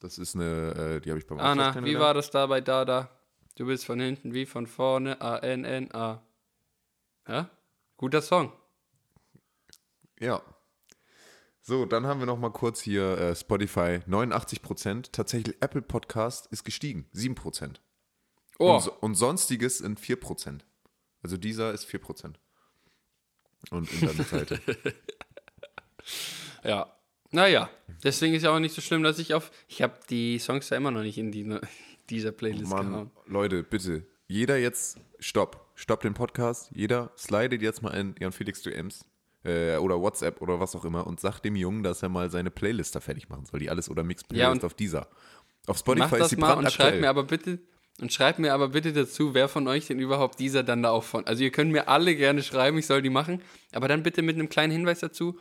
[0.02, 3.10] Das ist eine, äh, die habe ich beim Anna, wie war das da bei Dada?
[3.56, 6.25] Du bist von hinten wie von vorne, A-N-N-A.
[7.28, 7.50] Ja?
[7.98, 8.52] Guter Song.
[10.20, 10.42] Ja.
[11.62, 16.64] So, dann haben wir noch mal kurz hier äh, Spotify 89% Tatsächlich Apple Podcast ist
[16.64, 17.36] gestiegen, 7
[18.60, 20.62] Oh, Und, und sonstiges sind 4%.
[21.22, 22.36] Also dieser ist 4%.
[23.72, 24.62] Und Internetseite.
[26.64, 26.92] ja.
[27.32, 27.70] Naja,
[28.04, 29.52] deswegen ist ja auch nicht so schlimm, dass ich auf.
[29.68, 31.60] Ich habe die Songs ja immer noch nicht in die,
[32.10, 33.12] dieser Playlist Mann, gehauen.
[33.26, 34.06] Leute, bitte.
[34.28, 35.65] Jeder jetzt, stopp.
[35.76, 36.72] Stopp den Podcast.
[36.74, 39.06] Jeder slidet jetzt mal in Jan Felix DMs
[39.44, 42.50] äh, oder WhatsApp oder was auch immer und sagt dem Jungen, dass er mal seine
[42.50, 43.60] Playlist da fertig machen soll.
[43.60, 45.08] Die alles oder Mix Playlist Ja, auf dieser.
[45.68, 47.60] Auf Mach Spotify ist das die mal und schreibt mir aber bitte.
[48.02, 51.04] Und schreibt mir aber bitte dazu, wer von euch denn überhaupt dieser dann da auch
[51.04, 51.26] von.
[51.28, 54.36] Also ihr könnt mir alle gerne schreiben, ich soll die machen, aber dann bitte mit
[54.36, 55.40] einem kleinen Hinweis dazu.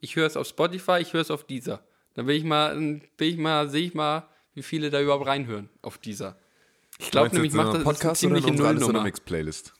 [0.00, 1.84] Ich höre es auf Spotify, ich höre es auf dieser.
[2.14, 5.70] Dann will ich mal, will ich mal, sehe ich mal, wie viele da überhaupt reinhören
[5.80, 6.36] auf dieser.
[6.98, 9.04] Ich glaube nämlich, macht das eine Podcast in ziemliche unserer alles oder Nullnummer.
[9.04, 9.74] Mix Playlist?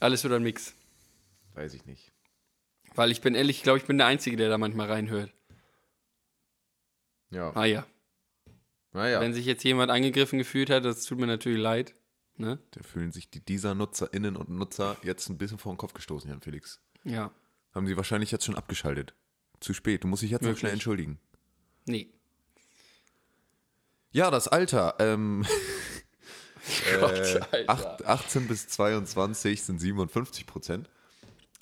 [0.00, 0.74] Alles oder ein Mix.
[1.54, 2.12] Weiß ich nicht.
[2.94, 5.32] Weil ich bin ehrlich, ich glaube, ich bin der Einzige, der da manchmal reinhört.
[7.30, 7.50] Ja.
[7.54, 7.86] Ah ja.
[8.92, 9.20] Naja.
[9.20, 11.94] Wenn sich jetzt jemand angegriffen gefühlt hat, das tut mir natürlich leid.
[12.36, 12.58] Ne?
[12.70, 16.30] Da fühlen sich die, dieser NutzerInnen und Nutzer jetzt ein bisschen vor den Kopf gestoßen,
[16.30, 16.80] Jan Felix.
[17.04, 17.32] Ja.
[17.74, 19.14] Haben sie wahrscheinlich jetzt schon abgeschaltet.
[19.60, 20.04] Zu spät.
[20.04, 20.60] Du musst dich jetzt noch Möglich.
[20.60, 21.18] schnell entschuldigen.
[21.86, 22.08] Nee.
[24.12, 24.94] Ja, das Alter.
[25.00, 25.44] Ähm,
[27.00, 27.70] Gott, äh, Alter.
[27.70, 30.88] acht- 18 bis 22 sind 57 Prozent.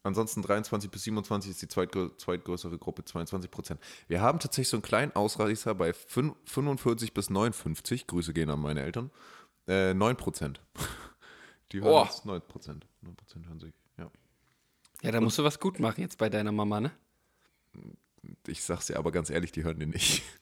[0.04, 3.80] Ansonsten 23 bis 27 ist die zweitgrö zweitgrößere Gruppe, 22 Prozent.
[4.08, 8.06] Wir haben tatsächlich so einen kleinen Ausreißer bei fün- 45 bis 59.
[8.08, 9.10] Grüße gehen an meine Eltern.
[9.68, 10.60] Äh, 9 Prozent.
[11.72, 12.02] Die hören Oh.
[12.02, 12.86] uns 9 Prozent.
[13.02, 14.10] 9 Prozent hören sich, ja.
[15.02, 16.90] Ja, da musst du was gut machen jetzt bei deiner Mama, ne?
[18.46, 20.22] Ich sag's dir aber ganz ehrlich, die hören den nicht.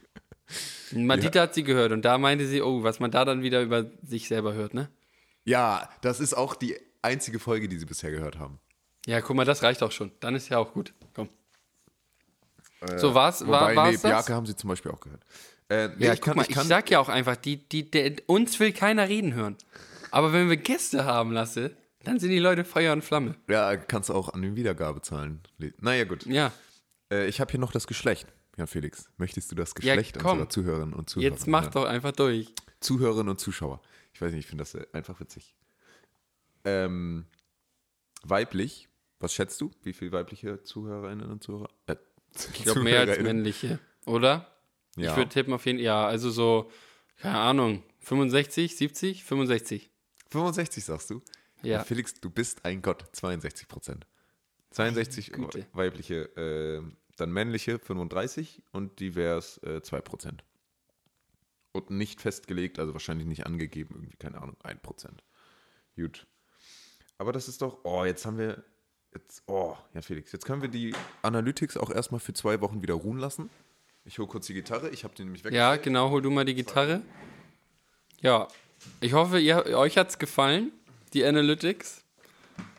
[0.93, 3.87] Madita hat sie gehört und da meinte sie, oh, was man da dann wieder über
[4.03, 4.89] sich selber hört, ne?
[5.45, 8.59] Ja, das ist auch die einzige Folge, die sie bisher gehört haben.
[9.07, 10.13] Ja, guck mal, das reicht auch schon.
[10.21, 10.93] Dann ist ja auch gut.
[11.15, 11.29] Komm.
[12.97, 14.03] so, war's, Wobei, war, war's nee, das?
[14.03, 15.23] Biake haben sie zum Beispiel auch gehört.
[15.69, 17.57] Äh, nee, Ja, ich guck kann, mal, ich ich, kann, sag ja auch einfach, die,
[17.69, 19.57] die, der, uns will keiner reden hören.
[20.11, 23.37] Aber wenn wir Gäste haben lasse, dann sind die Leute Feuer und Flamme.
[23.49, 25.41] ja, kannst du auch an den Wiedergabezahlen.
[25.81, 26.27] Naja, gut.
[26.27, 26.53] Ja,
[27.13, 28.29] Äh, ich habe hier noch das Geschlecht.
[28.61, 30.33] Ja, Felix, möchtest du das Ja, Geschlecht komm.
[30.33, 31.33] unserer Zuhörerinnen und Zuhörer?
[31.33, 31.71] jetzt mach ja.
[31.71, 32.53] doch einfach durch.
[32.81, 33.81] Zuhörerinnen und Zuschauer.
[34.13, 35.55] Ich weiß nicht, ich finde das äh, einfach witzig.
[36.65, 37.25] Ähm,
[38.23, 39.71] weiblich, was schätzt du?
[39.83, 41.71] Wie viele weibliche Zuhörerinnen und Zuhörer?
[41.87, 41.97] Äh,
[42.55, 44.47] Ich glaube, mehr als männliche, oder?
[44.97, 45.13] Ja.
[45.13, 46.71] Ich würde tippen auf jeden Fall, ja, also so,
[47.17, 49.91] keine Ahnung, 65, 70, 65.
[50.31, 51.23] 65 sagst du?
[51.63, 51.83] Ja.
[51.83, 54.07] Felix, du bist ein Gott, 62 Prozent.
[54.71, 55.67] 62 Güte.
[55.73, 56.83] weibliche, äh,
[57.17, 60.45] dann männliche 35 und divers äh, 2 Prozent.
[61.73, 65.23] Und nicht festgelegt, also wahrscheinlich nicht angegeben, irgendwie, keine Ahnung, 1 Prozent.
[65.97, 66.27] Gut.
[67.19, 68.65] Aber das ist doch, oh, jetzt haben wir,
[69.15, 72.95] jetzt, oh, ja Felix, jetzt können wir die Analytics auch erstmal für zwei Wochen wieder
[72.95, 73.51] ruhen lassen.
[74.05, 75.53] Ich hole kurz die Gitarre, ich habe die nämlich weg.
[75.53, 77.03] Ja, genau, hol du mal die Gitarre.
[78.21, 78.49] Ja,
[79.01, 80.73] ich hoffe, ihr, euch hat's gefallen,
[81.13, 82.03] die Analytics.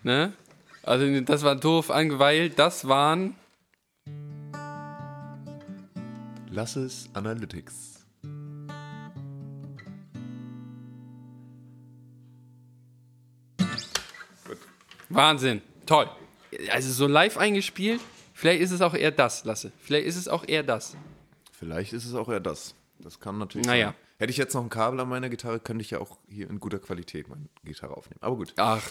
[0.04, 0.34] Ne?
[0.84, 3.36] Also, das war doof, an- weil das waren,
[6.54, 8.04] Lass es Analytics.
[15.10, 16.10] Wahnsinn, toll.
[16.72, 18.02] Also, so live eingespielt,
[18.34, 19.72] vielleicht ist es auch eher das, Lasse.
[19.80, 20.96] Vielleicht ist es auch eher das.
[21.52, 22.76] Vielleicht ist es auch eher das.
[23.00, 23.88] Das kann natürlich Naja.
[23.88, 23.96] sein.
[24.20, 26.60] Hätte ich jetzt noch ein Kabel an meiner Gitarre, könnte ich ja auch hier in
[26.60, 28.20] guter Qualität meine Gitarre aufnehmen.
[28.22, 28.54] Aber gut.
[28.58, 28.82] Ach,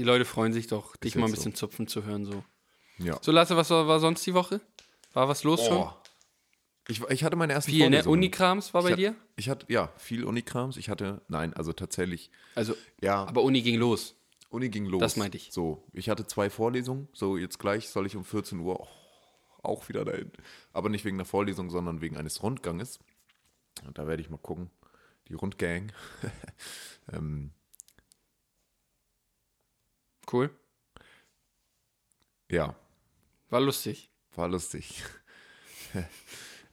[0.00, 1.36] die Leute freuen sich doch, dich mal ein so.
[1.36, 2.42] bisschen zupfen zu hören, so.
[2.96, 3.18] Ja.
[3.20, 4.62] So, Lasse, was war, war sonst die Woche?
[5.12, 5.76] War was los schon?
[5.76, 5.92] Oh.
[6.88, 8.02] Ich, ich hatte meine ersten Viel, ne?
[8.06, 9.10] Unikrams war bei ich dir?
[9.10, 10.78] Hatte, ich hatte, ja, viel Unikrams.
[10.78, 14.14] Ich hatte, nein, also tatsächlich, Also, ja, aber Uni ging los.
[14.48, 15.00] Uni ging los.
[15.00, 15.50] Das meinte ich.
[15.52, 17.06] So, ich hatte zwei Vorlesungen.
[17.12, 18.88] So, jetzt gleich soll ich um 14 Uhr
[19.62, 20.32] auch wieder dahin.
[20.72, 23.00] Aber nicht wegen der Vorlesung, sondern wegen eines Rundganges.
[23.86, 24.70] Und da werde ich mal gucken.
[25.28, 25.92] Die Rundgang.
[27.12, 27.52] ähm,
[30.32, 30.50] Cool.
[32.50, 32.76] ja,
[33.48, 34.10] War lustig.
[34.34, 35.02] War lustig.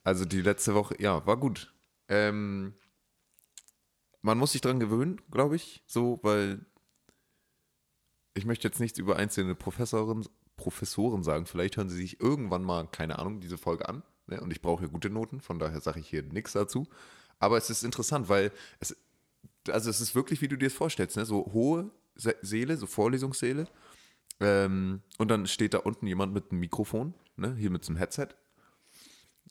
[0.04, 1.74] Also die letzte Woche, ja, war gut.
[2.08, 2.76] Ähm,
[4.22, 6.66] man muss sich dran gewöhnen, glaube ich, so, weil
[8.34, 11.46] ich möchte jetzt nichts über einzelne Professoren, Professoren sagen.
[11.46, 14.02] Vielleicht hören sie sich irgendwann mal, keine Ahnung, diese Folge an.
[14.28, 14.40] Ne?
[14.40, 16.88] Und ich brauche ja gute Noten, von daher sage ich hier nichts dazu.
[17.40, 18.96] Aber es ist interessant, weil es,
[19.68, 21.26] also es ist wirklich, wie du dir das vorstellst, ne?
[21.26, 23.68] so hohe Seele, so Vorlesungssäle.
[24.40, 27.56] Ähm, und dann steht da unten jemand mit einem Mikrofon, ne?
[27.56, 28.30] hier mit so einem Headset,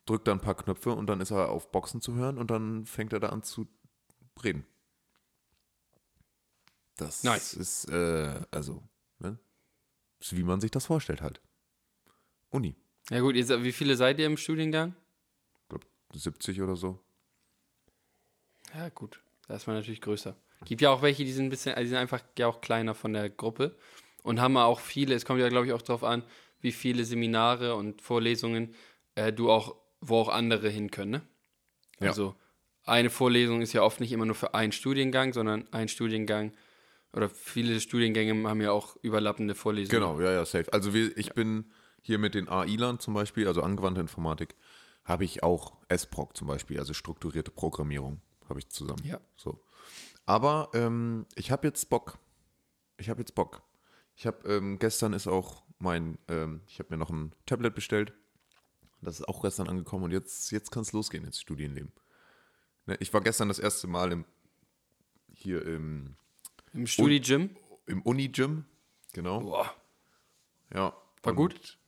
[0.05, 2.87] drückt da ein paar Knöpfe und dann ist er auf Boxen zu hören und dann
[2.87, 3.66] fängt er da an zu
[4.42, 4.64] reden.
[6.96, 7.55] Das Nice.
[7.55, 8.83] ist, äh, also,
[9.18, 9.38] ne?
[10.20, 11.40] ist wie man sich das vorstellt halt.
[12.50, 12.76] Uni,
[13.11, 14.94] Ja gut, ihr, wie viele seid ihr im Studiengang?
[15.62, 17.02] ich glaube 70 oder so.
[18.74, 20.37] Ja gut, da ist man natürlich größer.
[20.64, 22.95] Gibt ja auch welche, die sind ein bisschen, also die sind einfach ja auch kleiner
[22.95, 23.77] von der Gruppe
[24.23, 26.25] und haben auch viele, es kommt ja, glaube ich, auch darauf an,
[26.61, 28.75] wie viele Seminare und Vorlesungen
[29.14, 31.23] äh, du auch, wo auch andere hin können, ne?
[32.01, 32.09] Ja.
[32.09, 32.35] Also
[32.85, 36.53] eine Vorlesung ist ja oft nicht immer nur für einen Studiengang, sondern ein Studiengang
[37.12, 40.01] oder viele Studiengänge haben ja auch überlappende Vorlesungen.
[40.01, 40.73] Genau, ja, ja, safe.
[40.73, 44.55] Also wir, ich bin hier mit den AI-Lern zum Beispiel, also angewandte Informatik,
[45.05, 49.03] habe ich auch SPROC zum Beispiel, also strukturierte Programmierung, habe ich zusammen.
[49.05, 49.21] Ja.
[49.37, 49.61] So.
[50.27, 52.19] Aber ähm, ich habe jetzt Bock.
[52.99, 53.62] Ich habe jetzt Bock.
[54.17, 58.12] Ich habe ähm, gestern ist auch mein, ähm, ich habe mir noch ein Tablet bestellt.
[59.03, 61.93] Das ist auch gestern angekommen und jetzt, jetzt kann es losgehen ins Studienleben.
[62.87, 64.25] Ne, ich war gestern das erste Mal im,
[65.33, 66.17] hier im,
[66.73, 67.57] Im Studi-Gym.
[67.87, 68.65] im Uni-Gym.
[69.12, 69.41] Genau.
[69.41, 69.75] Boah.
[70.73, 70.97] Ja.
[71.23, 71.79] War Und, gut?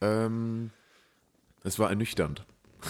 [0.00, 0.70] Ähm,
[1.64, 2.46] es war ernüchternd.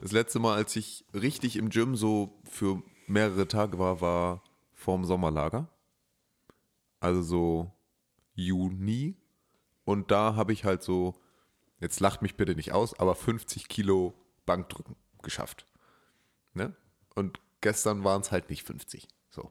[0.00, 5.04] Das letzte Mal, als ich richtig im Gym so für mehrere Tage war, war vorm
[5.04, 5.68] Sommerlager.
[7.00, 7.72] Also so
[8.34, 9.16] Juni.
[9.84, 11.14] Und da habe ich halt so,
[11.80, 14.14] jetzt lacht mich bitte nicht aus, aber 50 Kilo
[14.46, 15.66] Bankdrücken geschafft.
[16.54, 16.74] Ne?
[17.14, 19.08] Und gestern waren es halt nicht 50.
[19.30, 19.50] So.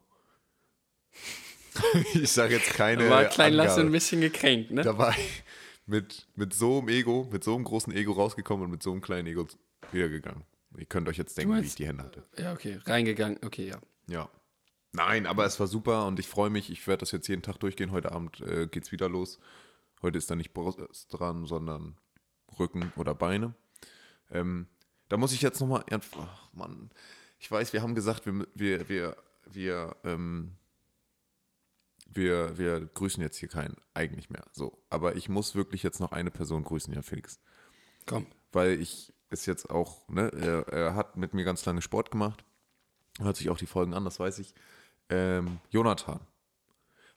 [2.13, 3.05] ich sage jetzt keine.
[3.05, 4.83] Da war Klein Lasse ein bisschen gekränkt, ne?
[4.83, 5.43] Da war ich
[5.85, 9.01] mit, mit so einem Ego, mit so einem großen Ego rausgekommen und mit so einem
[9.01, 9.47] kleinen Ego
[9.91, 10.43] wiedergegangen.
[10.77, 12.23] Ihr könnt euch jetzt denken, wie meinst- ich die Hände hatte.
[12.37, 12.79] Ja, okay.
[12.85, 13.39] Reingegangen.
[13.43, 13.79] Okay, ja.
[14.07, 14.29] Ja.
[14.93, 16.69] Nein, aber es war super und ich freue mich.
[16.69, 17.91] Ich werde das jetzt jeden Tag durchgehen.
[17.91, 19.39] Heute Abend äh, geht's wieder los.
[20.01, 21.97] Heute ist da nicht Brust dran, sondern
[22.59, 23.53] Rücken oder Beine.
[24.31, 24.67] Ähm,
[25.09, 25.83] da muss ich jetzt nochmal.
[25.91, 26.89] Ach, Mann.
[27.39, 30.55] Ich weiß, wir haben gesagt, wir, wir, wir, wir, ähm,
[32.13, 34.45] wir, wir grüßen jetzt hier keinen, eigentlich mehr.
[34.51, 34.81] So.
[34.89, 37.39] Aber ich muss wirklich jetzt noch eine Person grüßen, ja, Felix
[38.05, 38.25] Komm.
[38.51, 42.43] weil ich es jetzt auch, ne, er, er hat mit mir ganz lange Sport gemacht.
[43.19, 44.53] Hört sich auch die Folgen an, das weiß ich.
[45.09, 46.19] Ähm, Jonathan.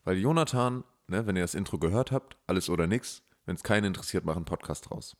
[0.05, 3.85] Weil Jonathan, ne, wenn ihr das Intro gehört habt, alles oder nix, wenn es keinen
[3.85, 5.16] interessiert, machen Podcast raus.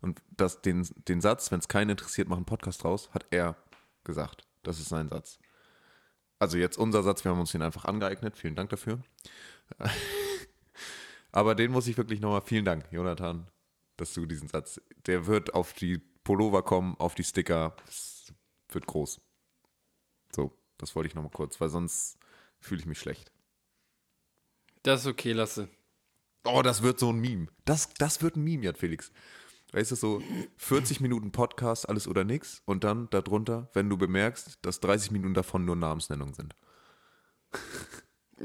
[0.00, 3.56] Und das, den, den Satz, wenn es keinen interessiert, machen Podcast raus, hat er
[4.04, 4.46] gesagt.
[4.62, 5.38] Das ist sein Satz.
[6.38, 8.36] Also jetzt unser Satz, wir haben uns den einfach angeeignet.
[8.36, 9.00] Vielen Dank dafür.
[11.32, 13.48] Aber den muss ich wirklich nochmal, vielen Dank, Jonathan,
[13.96, 18.32] dass du diesen Satz, der wird auf die Pullover kommen, auf die Sticker, das
[18.70, 19.20] wird groß.
[20.34, 22.18] So, das wollte ich nochmal kurz, weil sonst
[22.58, 23.30] fühle ich mich schlecht.
[24.82, 25.68] Das ist okay, Lasse.
[26.44, 27.46] Oh, das wird so ein Meme.
[27.64, 29.12] Das, das wird ein Meme, Jan Felix.
[29.72, 30.22] Weißt du, so
[30.58, 35.34] 40 Minuten Podcast, alles oder nix und dann darunter, wenn du bemerkst, dass 30 Minuten
[35.34, 36.54] davon nur Namensnennungen sind.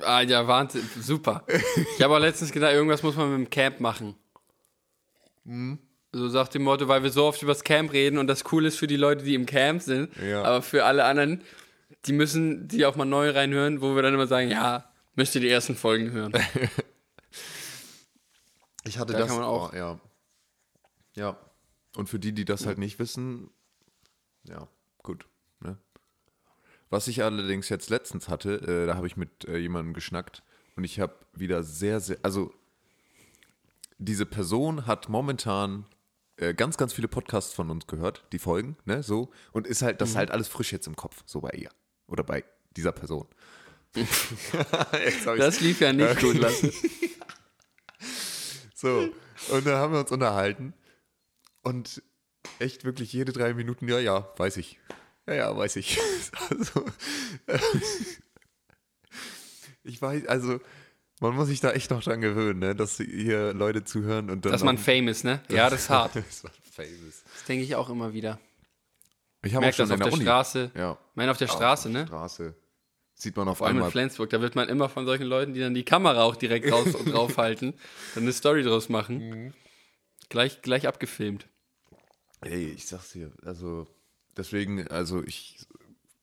[0.01, 0.87] Ah, ja, Wahnsinn.
[0.99, 1.45] Super.
[1.95, 4.15] Ich habe auch letztens gedacht, irgendwas muss man mit dem Camp machen.
[6.11, 8.65] So sagt dem Motto, weil wir so oft über das Camp reden und das cool
[8.65, 10.09] ist für die Leute, die im Camp sind.
[10.17, 10.43] Ja.
[10.43, 11.43] Aber für alle anderen,
[12.05, 15.41] die müssen die auch mal neu reinhören, wo wir dann immer sagen, ja, müsst ihr
[15.41, 16.33] die ersten Folgen hören.
[18.85, 19.99] Ich hatte Da das auch- Oh, ja.
[21.15, 21.37] Ja.
[21.95, 23.49] Und für die, die das halt nicht wissen,
[24.43, 24.67] ja,
[25.03, 25.25] gut.
[25.59, 25.77] Ne?
[26.89, 30.43] Was ich allerdings jetzt letztens hatte, äh, da habe ich mit äh, jemandem geschnackt
[30.75, 32.53] und ich habe wieder sehr, sehr, also
[33.97, 35.85] diese Person hat momentan
[36.55, 40.11] ganz, ganz viele Podcasts von uns gehört, die Folgen, ne, so, und ist halt, das
[40.11, 41.69] ist halt alles frisch jetzt im Kopf, so bei ihr
[42.07, 42.43] oder bei
[42.75, 43.27] dieser Person.
[45.37, 46.71] Das lief ja nicht gut, Lasse.
[48.75, 49.09] So,
[49.51, 50.73] und dann haben wir uns unterhalten
[51.63, 52.01] und
[52.59, 54.79] echt wirklich jede drei Minuten, ja, ja, weiß ich.
[55.27, 55.99] Ja, ja, weiß ich.
[56.49, 56.85] Also,
[59.83, 60.61] ich weiß, also,
[61.19, 64.51] man muss sich da echt noch dran gewöhnen, ne, dass hier Leute zuhören und dann.
[64.51, 65.41] Dass man famous, ne?
[65.49, 66.15] Ja, das ist hart.
[66.15, 67.23] das war famous.
[67.33, 68.39] Das denke ich auch immer wieder.
[69.43, 70.23] Ich habe auch schon das auf der, der Uni.
[70.23, 70.71] Straße.
[70.75, 70.93] Ja.
[70.93, 72.07] Ich meine, auf der Straße, Auf der ne?
[72.07, 72.55] Straße.
[73.15, 73.91] Sieht man auf Vor allem in einmal.
[73.91, 76.95] Flensburg, da wird man immer von solchen Leuten, die dann die Kamera auch direkt raus
[76.95, 77.73] und draufhalten,
[78.15, 79.17] dann eine Story draus machen.
[79.17, 79.53] Mhm.
[80.29, 81.47] Gleich, gleich abgefilmt.
[82.41, 83.87] Ey, ich sag's dir, also,
[84.37, 85.57] deswegen, also ich,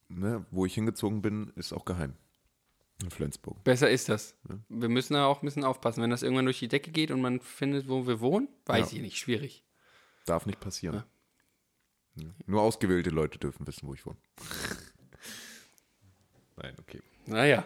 [0.09, 2.14] ne, wo ich hingezogen bin, ist auch geheim.
[3.02, 3.62] In Flensburg.
[3.62, 4.35] Besser ist das.
[4.68, 6.02] Wir müssen da auch ein bisschen aufpassen.
[6.02, 8.96] Wenn das irgendwann durch die Decke geht und man findet, wo wir wohnen, weiß Ja.
[8.96, 9.62] ich nicht, schwierig.
[10.24, 11.04] Darf nicht passieren.
[12.16, 12.28] Ja.
[12.46, 14.16] Nur ausgewählte Leute dürfen wissen, wo ich wohne.
[16.56, 17.02] Nein, okay.
[17.26, 17.64] Naja.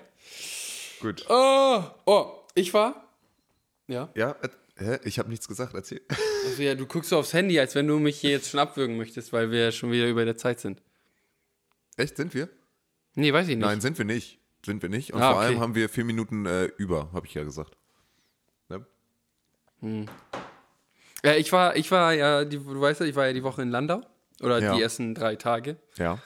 [1.01, 1.25] Gut.
[1.29, 3.09] Oh, oh, ich war?
[3.87, 4.11] Ja.
[4.17, 4.37] Ja,
[4.77, 4.99] hä?
[5.05, 6.01] ich habe nichts gesagt, erzähl.
[6.43, 8.97] Also ja, du guckst so aufs Handy, als wenn du mich hier jetzt schon abwürgen
[8.97, 10.81] möchtest, weil wir ja schon wieder über der Zeit sind.
[11.99, 12.49] Echt, sind wir?
[13.15, 13.67] Nee, weiß ich nicht.
[13.67, 14.40] Nein, sind wir nicht.
[14.65, 15.13] Sind wir nicht.
[15.13, 15.47] Und Ah, vor okay.
[15.49, 17.77] allem haben wir vier Minuten äh, über, habe ich ja gesagt.
[18.69, 18.85] Ne?
[21.25, 23.63] Ja, ich war, ich war ja, die, du weißt ja, ich war ja die Woche
[23.63, 24.03] in Landau.
[24.41, 24.75] Oder Ja.
[24.75, 25.77] die ersten drei Tage.
[25.97, 26.19] Ja.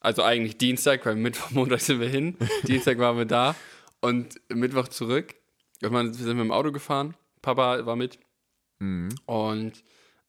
[0.00, 2.36] Also eigentlich Dienstag, weil Mittwoch, Montag sind wir hin.
[2.64, 3.54] Dienstag waren wir da
[4.00, 5.34] und Mittwoch zurück.
[5.80, 7.14] Sind wir mit dem Auto gefahren.
[7.40, 8.18] Papa war mit.
[9.26, 9.72] Und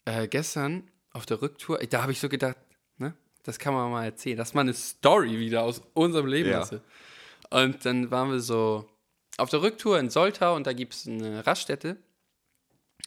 [0.06, 2.58] äh, gestern auf der Rücktour, da habe ich so gedacht,
[2.98, 4.38] ne, das kann man mal erzählen.
[4.38, 6.50] Das ist mal eine Story wieder aus unserem Leben.
[6.52, 6.68] Ja.
[7.54, 8.90] Und dann waren wir so
[9.38, 11.98] auf der Rücktour in Soltau und da gibt es eine Raststätte.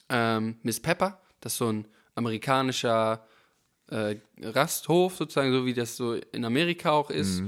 [0.09, 3.27] Ähm, Miss Pepper, das ist so ein amerikanischer
[3.89, 7.43] äh, Rasthof, sozusagen, so wie das so in Amerika auch ist.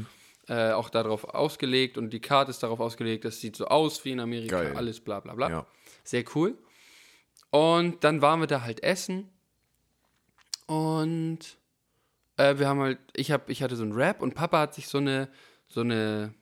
[0.49, 4.13] Äh, auch darauf ausgelegt und die Karte ist darauf ausgelegt, das sieht so aus wie
[4.13, 4.77] in Amerika, Geil.
[4.77, 5.51] alles bla bla bla.
[5.51, 5.67] Ja.
[6.03, 6.59] Sehr cool.
[7.51, 9.31] Und dann waren wir da halt essen.
[10.67, 11.59] Und
[12.39, 14.89] äh, wir haben halt, ich, hab, ich hatte so einen Wrap und Papa hat sich
[14.89, 15.29] so eine,
[15.69, 16.35] so eine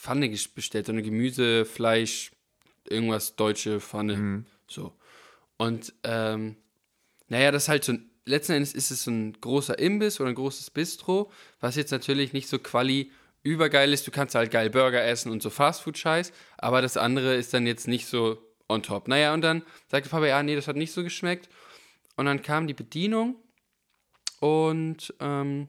[0.00, 2.32] Pfanne bestellt, so eine Gemüse, Fleisch,
[2.88, 4.46] irgendwas deutsche Pfanne.
[4.66, 4.96] So.
[5.58, 6.56] Und ähm,
[7.28, 10.30] naja, das ist halt so ein, letzten Endes ist es so ein großer Imbiss oder
[10.30, 14.06] ein großes Bistro, was jetzt natürlich nicht so quali übergeil ist.
[14.06, 17.86] Du kannst halt geil Burger essen und so Fastfood-Scheiß, aber das andere ist dann jetzt
[17.86, 19.06] nicht so on top.
[19.06, 21.50] Naja, und dann sagte Papa, ja, nee, das hat nicht so geschmeckt.
[22.16, 23.36] Und dann kam die Bedienung
[24.40, 25.68] und ähm,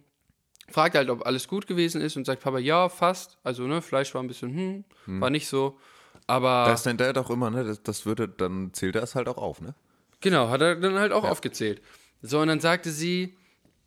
[0.69, 3.37] fragte halt, ob alles gut gewesen ist und sagt Papa, ja, fast.
[3.43, 4.85] Also, ne, Fleisch war ein bisschen, hm,
[5.21, 5.79] war nicht so.
[6.27, 7.63] Aber Da ist dein Dad auch immer, ne?
[7.63, 9.75] Das, das würde, dann zählt er es halt auch auf, ne?
[10.21, 11.81] Genau, hat er dann halt auch aufgezählt.
[12.21, 13.35] So, und dann sagte sie,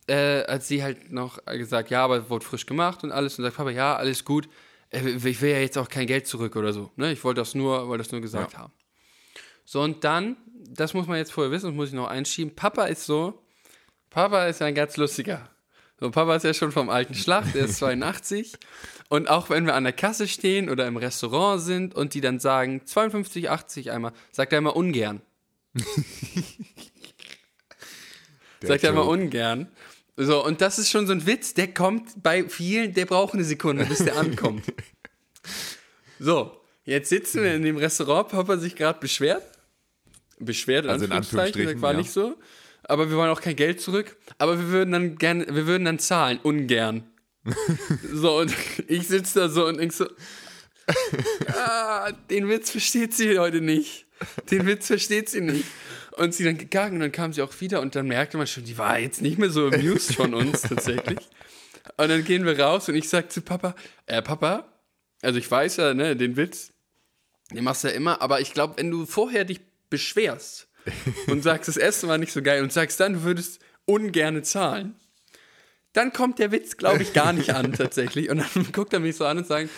[0.07, 3.57] äh, als sie halt noch gesagt, ja, aber wurde frisch gemacht und alles, und sagt
[3.57, 4.49] Papa, ja, alles gut,
[4.91, 6.91] äh, ich will ja jetzt auch kein Geld zurück oder so.
[6.97, 7.11] Ne?
[7.11, 8.59] Ich wollte das nur, wollte das nur gesagt Ja.
[8.59, 8.73] haben.
[9.63, 10.37] So, und dann,
[10.69, 13.41] das muss man jetzt vorher wissen, das muss ich noch einschieben, Papa ist so,
[14.09, 15.49] Papa ist ja ein ganz lustiger.
[15.99, 18.53] So, Papa ist ja schon vom alten Schlag, der ist 82.
[19.09, 22.39] Und auch wenn wir an der Kasse stehen oder im Restaurant sind und die dann
[22.39, 25.21] sagen 52,80 einmal, sagt er immer ungern.
[28.61, 29.67] sagt er immer ungern.
[30.17, 33.43] So, und das ist schon so ein Witz, der kommt bei vielen, der braucht eine
[33.43, 34.63] Sekunde, bis der ankommt.
[36.17, 39.43] So, jetzt sitzen wir in dem Restaurant, Papa sich gerade beschwert.
[40.39, 41.97] Beschwert, in Also in Anführungszeichen, Anführungsstrichen, war ja.
[41.97, 42.37] nicht so.
[42.87, 44.15] Aber wir wollen auch kein Geld zurück.
[44.37, 47.03] Aber wir würden dann gerne, wir würden dann zahlen, ungern.
[48.11, 48.53] so, und
[48.87, 50.07] ich sitze da so und denk so,
[51.53, 54.05] ah, den Witz versteht sie heute nicht.
[54.51, 55.65] Den Witz versteht sie nicht.
[56.11, 58.63] Und sie dann gegangen und dann kam sie auch wieder und dann merkte man schon,
[58.63, 61.19] die war jetzt nicht mehr so amused von uns tatsächlich.
[61.97, 64.65] Und dann gehen wir raus und ich sag zu Papa, äh, Papa,
[65.21, 66.71] also ich weiß ja, ne, den Witz,
[67.51, 70.67] den machst du ja immer, aber ich glaube, wenn du vorher dich beschwerst
[71.27, 74.95] und sagst, das Essen war nicht so geil und sagst dann, du würdest ungerne zahlen,
[75.93, 78.29] dann kommt der Witz, glaube ich, gar nicht an tatsächlich.
[78.29, 79.69] Und dann guckt er mich so an und sagt,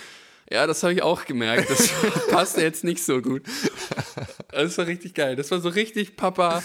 [0.49, 1.69] ja, das habe ich auch gemerkt.
[1.69, 1.89] Das
[2.29, 3.43] passt jetzt nicht so gut.
[4.49, 5.35] Das war richtig geil.
[5.35, 6.63] Das war so richtig Papa,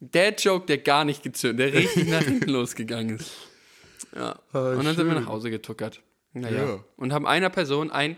[0.00, 3.30] Dad-Joke, der gar nicht gezündet, der richtig nach hinten losgegangen ist.
[4.14, 4.32] Ja.
[4.52, 6.02] und dann sind wir nach Hause getuckert.
[6.34, 6.66] Naja.
[6.66, 6.84] Ja.
[6.96, 8.16] Und haben einer Person ein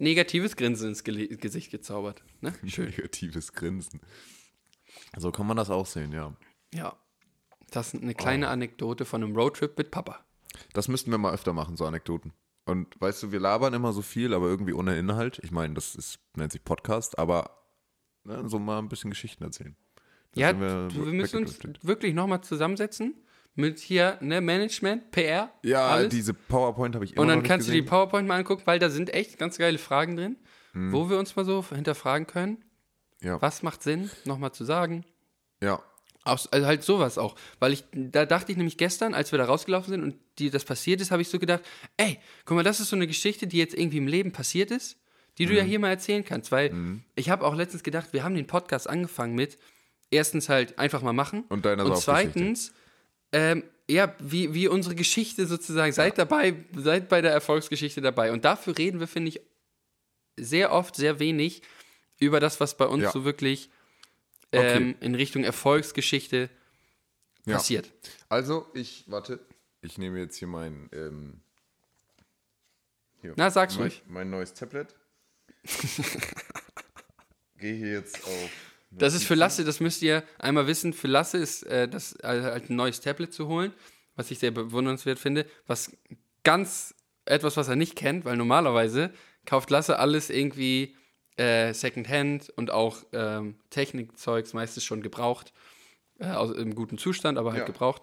[0.00, 2.22] negatives Grinsen ins Gele Gesicht gezaubert.
[2.40, 2.52] Ne?
[2.66, 2.86] Schön.
[2.86, 4.00] Negatives Grinsen.
[5.16, 6.36] So kann man das auch sehen, ja.
[6.72, 6.96] Ja.
[7.70, 10.24] Das ist eine kleine Anekdote von einem Roadtrip mit Papa.
[10.72, 12.32] Das müssten wir mal öfter machen, so Anekdoten.
[12.64, 15.38] Und weißt du, wir labern immer so viel, aber irgendwie ohne Inhalt.
[15.42, 17.64] Ich meine, das ist, nennt sich Podcast, aber
[18.24, 19.76] ne, so mal ein bisschen Geschichten erzählen.
[20.32, 23.14] Da Ja, wir wir, müssen uns wirklich nochmal zusammensetzen
[23.58, 26.10] mit hier, ne, Management, PR, Ja, alles.
[26.10, 27.90] diese PowerPoint habe ich immer Und dann kannst du die gesehen.
[27.90, 30.36] PowerPoint mal angucken, weil da sind echt ganz geile Fragen drin,
[30.72, 30.92] Mhm.
[30.92, 32.64] wo wir uns mal so hinterfragen können.
[33.20, 33.42] Ja.
[33.42, 35.04] Was macht Sinn, nochmal zu sagen?
[35.60, 35.82] Ja,
[36.24, 37.34] also halt sowas auch.
[37.58, 40.64] Weil ich, da dachte ich nämlich gestern, als wir da rausgelaufen sind und die, das
[40.64, 41.62] passiert ist, habe ich so gedacht,
[41.96, 44.98] ey, guck mal, das ist so eine Geschichte, die jetzt irgendwie im Leben passiert ist,
[45.38, 45.68] die du ja Mhm.
[45.68, 46.52] hier mal erzählen kannst.
[46.52, 46.72] Weil
[47.16, 49.58] ich habe auch letztens gedacht, wir haben den Podcast angefangen mit,
[50.12, 51.42] erstens halt einfach mal machen.
[51.48, 52.72] Und deiner Und zweitens,
[53.32, 58.32] ähm, ja, wie, wie unsere Geschichte sozusagen, seid dabei, seid bei der Erfolgsgeschichte dabei.
[58.32, 59.40] Und dafür reden wir, finde ich,
[60.36, 61.62] sehr oft, sehr wenig
[62.20, 63.10] über das, was bei uns Ja.
[63.12, 63.70] so wirklich
[64.50, 64.76] Okay.
[64.76, 66.48] ähm, in Richtung Erfolgsgeschichte
[67.44, 67.54] ja.
[67.56, 67.90] passiert.
[68.30, 69.40] Also, ich, warte,
[69.82, 71.40] ich nehme jetzt hier mein, ähm,
[73.20, 74.02] hier, Na, sag's mein, ruhig.
[74.06, 74.94] mein neues Tablet.
[77.58, 78.50] Gehe hier jetzt auf.
[78.90, 82.26] Das ist für Lasse, das müsst ihr einmal wissen, für Lasse ist äh, das äh,
[82.42, 83.72] halt ein neues Tablet zu holen,
[84.16, 85.92] was ich sehr bewundernswert finde, was
[86.42, 86.94] ganz
[87.26, 89.12] etwas, was er nicht kennt, weil normalerweise
[89.44, 90.96] kauft Lasse alles irgendwie
[91.36, 95.52] äh, Secondhand und auch ähm, Technikzeugs meistens schon gebraucht,
[96.18, 97.66] äh, aus, im guten Zustand, aber halt Ja.
[97.66, 98.02] gebraucht.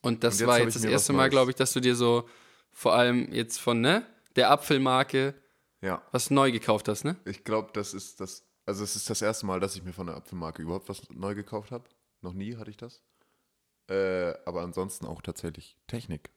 [0.00, 2.28] Und das Und jetzt war jetzt das erste Mal, glaube ich, dass du dir so
[2.72, 4.04] vor allem jetzt von ne,
[4.36, 5.34] der Apfelmarke
[5.82, 7.16] Ja, was neu gekauft hast, ne?
[7.24, 10.06] ich glaube, das ist das, also es ist das erste Mal, dass ich mir von
[10.06, 11.84] der Apfelmarke überhaupt was neu gekauft habe.
[12.20, 13.02] Noch nie hatte ich das.
[13.88, 16.30] Äh, aber ansonsten auch tatsächlich Technik.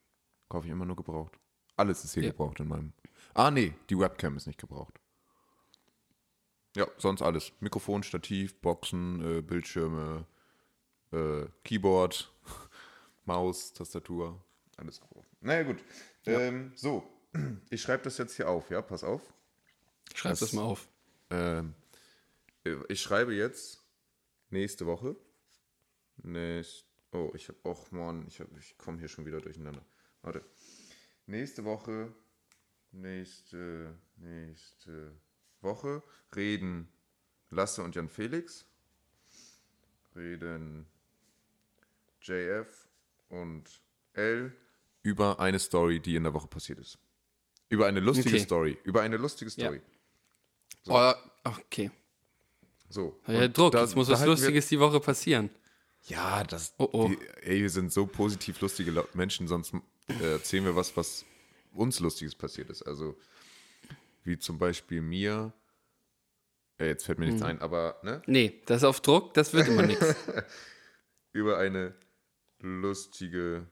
[0.50, 1.38] Kaufe ich immer nur gebraucht.
[1.78, 2.32] Alles ist hier Ja.
[2.32, 2.94] gebraucht in meinem.
[3.34, 5.00] Ah, nee, die Webcam ist nicht gebraucht.
[6.76, 7.52] Ja, sonst alles.
[7.62, 10.26] Mikrofon, Stativ, Boxen, äh, Bildschirme,
[11.12, 12.32] äh, Keyboard,
[13.26, 14.44] Maus, Tastatur,
[14.78, 15.28] alles gebraucht.
[15.42, 15.84] Naja, gut.
[16.26, 17.04] Ähm, so,
[17.70, 19.22] ich schreibe das jetzt hier auf, ja, pass auf.
[20.14, 20.88] Schreib Das- das mal auf.
[21.30, 21.74] Ähm,
[22.88, 23.84] ich schreibe jetzt
[24.50, 25.16] nächste Woche.
[26.18, 29.86] Nächst, oh, ich habe, och Mann, ich, hab- ich komme hier schon wieder durcheinander.
[30.22, 30.44] Warte.
[31.28, 32.14] Nächste Woche,
[32.92, 35.12] nächste, nächste
[35.62, 36.04] Woche
[36.36, 36.88] reden
[37.50, 38.66] Lasse und Jan Felix.
[40.16, 40.88] Reden
[42.22, 42.88] JF
[43.30, 43.82] und
[44.14, 44.56] L
[45.04, 46.98] über eine Story, die in der Woche passiert ist.
[47.70, 48.40] Über eine lustige Okay.
[48.40, 48.78] Story.
[48.84, 49.68] Über eine lustige Ja.
[49.68, 49.82] Story.
[50.88, 51.14] Oh,
[51.44, 51.92] okay.
[52.90, 53.20] So.
[53.28, 55.50] Ja, Druck, da- jetzt muss was halten wir- Lustiges die Woche passieren.
[56.08, 56.74] Ja, das.
[56.78, 57.08] Oh, oh.
[57.10, 59.74] Die, ey, wir sind so positiv lustige Menschen, sonst
[60.08, 61.26] äh, erzählen wir was, was
[61.74, 62.84] uns Lustiges passiert ist.
[62.84, 63.18] Also,
[64.24, 65.52] wie zum Beispiel mir.
[66.78, 67.34] Äh, jetzt fällt mir Hm.
[67.34, 70.06] nichts ein, aber ne, Nee, das auf Druck, das wird immer nichts.
[71.34, 71.96] über eine
[72.60, 73.68] lustige.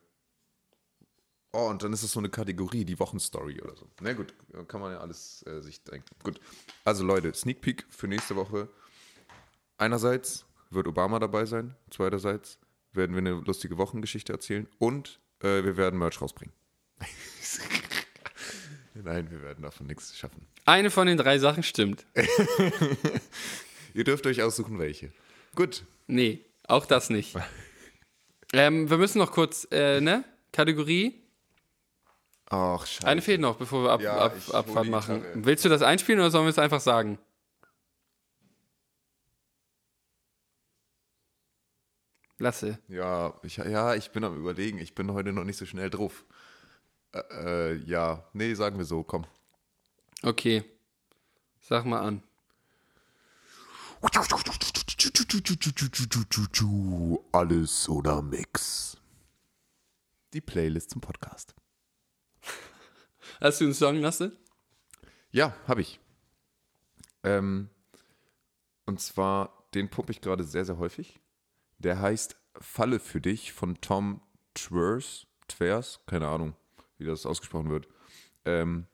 [1.51, 3.87] Oh, und dann ist es so eine Kategorie, die Wochenstory oder so.
[4.01, 4.33] Na gut,
[4.67, 6.07] kann man ja alles äh, sich denken.
[6.23, 6.39] Gut.
[6.83, 8.69] Also Leute, Sneak Peek für nächste Woche.
[9.83, 12.57] Einerseits wird Obama dabei sein, zweiterseits
[12.93, 16.53] werden wir eine lustige Wochengeschichte erzählen und äh, wir werden Merch rausbringen.
[18.93, 20.47] Nein, wir werden davon nichts schaffen.
[20.63, 22.05] Eine von den drei Sachen stimmt.
[23.93, 25.11] Ihr dürft euch aussuchen, welche.
[25.53, 25.83] Gut.
[26.07, 27.35] Nee, auch das nicht.
[28.55, 30.23] Ähm, wir müssen noch kurz, äh, ne?
[30.51, 31.23] Kategorie.
[32.51, 33.07] Ach, scheiße.
[33.07, 35.25] Eine fehlt noch, bevor wir ab, Ja, ab, Abfahrt machen.
[35.33, 37.17] Willst du das einspielen oder sollen wir es einfach sagen?
[42.43, 42.77] Lasse.
[42.89, 44.77] Ja, ich, ja, ich bin am überlegen.
[44.77, 46.25] Ich bin heute noch nicht so schnell drauf.
[47.13, 47.19] Äh,
[47.71, 49.25] äh, ja, nee, sagen wir so, komm.
[50.21, 50.63] Okay.
[51.61, 52.21] Sag mal an.
[57.31, 58.97] Alles oder Mix.
[60.33, 61.55] Die Playlist zum Podcast.
[63.39, 64.35] Hast du einen Song, Lasse?
[65.31, 66.01] Ja, habe ich.
[67.23, 67.69] Ähm,
[68.85, 71.21] und zwar, den pumpe ich gerade sehr, sehr häufig.
[71.83, 74.21] Der heißt Falle für dich von Tom
[74.53, 75.27] Twers.
[75.47, 76.55] Twers, keine Ahnung,
[76.97, 77.87] wie das ausgesprochen wird.
[78.45, 78.87] Ähm,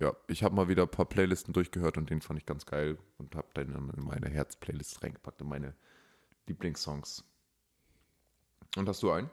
[0.00, 2.98] ja, ich habe mal wieder ein paar Playlisten durchgehört und den fand ich ganz geil
[3.18, 5.74] und habe dann in meine Herz-Playlist reingepackt, in meine
[6.46, 7.24] Lieblingssongs.
[8.76, 9.30] Und hast du einen?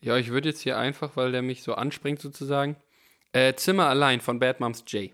[0.00, 2.76] Ja, ich würde jetzt hier einfach, weil der mich so anspringt sozusagen.
[3.32, 5.12] Äh, Zimmer allein von Bad Moms J.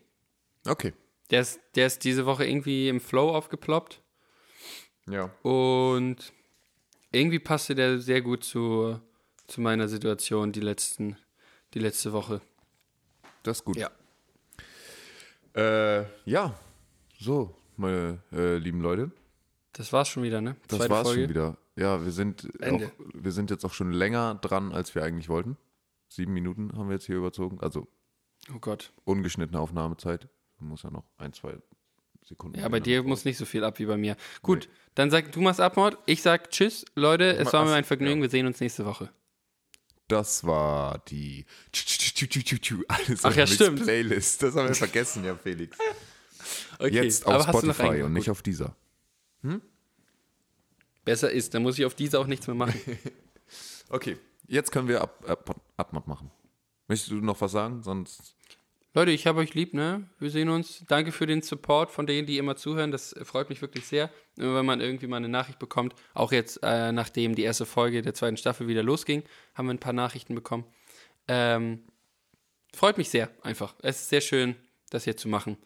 [0.66, 0.95] Okay.
[1.30, 4.01] Der ist, der ist diese Woche irgendwie im Flow aufgeploppt.
[5.07, 5.30] Ja.
[5.42, 6.32] Und
[7.12, 8.98] irgendwie passte der sehr gut zu,
[9.46, 11.16] zu meiner Situation die, letzten,
[11.74, 12.40] die letzte Woche.
[13.42, 13.76] Das ist gut.
[13.76, 13.90] Ja.
[15.55, 16.59] Äh, ja,
[17.18, 19.12] so, meine äh, lieben Leute.
[19.72, 20.57] Das war's schon wieder, ne?
[20.68, 21.22] Das Zweite war's Folge.
[21.22, 21.57] schon wieder.
[21.76, 22.80] Ja, wir sind, auch,
[23.14, 25.57] wir sind jetzt auch schon länger dran, als wir eigentlich wollten.
[26.09, 27.61] Sieben Minuten haben wir jetzt hier überzogen.
[27.61, 27.88] Also
[28.55, 28.92] Oh Gott.
[29.05, 30.28] ungeschnittene Aufnahmezeit.
[30.59, 31.57] Man muss ja noch ein, zwei
[32.24, 32.58] Sekunden.
[32.58, 34.16] Ja, bei dir muss nicht so viel ab wie bei mir.
[34.42, 35.98] Gut, dann sag du machst Abmord.
[36.06, 37.36] Ich sag Tschüss, Leute.
[37.36, 38.16] Es war mir ein Vergnügen.
[38.16, 38.22] ja.
[38.22, 39.10] Wir sehen uns nächste Woche.
[40.08, 41.46] Das war die
[42.88, 43.82] Alles Ach ja, stimmt.
[43.82, 44.42] Playlist.
[44.42, 45.78] Das haben wir vergessen, ja, Felix.
[46.78, 48.76] Okay, Jetzt auf aber hast du noch Spotify und nicht auf dieser.
[51.04, 52.80] Besser ist, dann muss ich auf diese auch nichts mehr machen.
[53.90, 54.16] Okay,
[54.48, 56.30] jetzt können wir ab, ab, Abmod machen.
[56.88, 57.82] Möchtest du noch was sagen?
[57.82, 58.34] Sonst.
[58.97, 60.09] Leute, ich habe euch lieb, ne?
[60.20, 60.84] Wir sehen uns.
[60.86, 62.92] Danke für den Support von denen, die immer zuhören.
[62.92, 64.09] Das freut mich wirklich sehr.
[64.36, 65.97] Wenn man irgendwie mal eine Nachricht bekommt.
[66.14, 69.24] Auch jetzt, äh, nachdem die erste Folge der zweiten Staffel wieder losging,
[69.55, 70.64] haben wir ein paar Nachrichten bekommen.
[71.26, 71.82] Ähm,
[72.72, 73.74] freut mich sehr, einfach.
[73.82, 74.55] Es ist sehr schön,
[74.90, 75.57] das hier zu machen.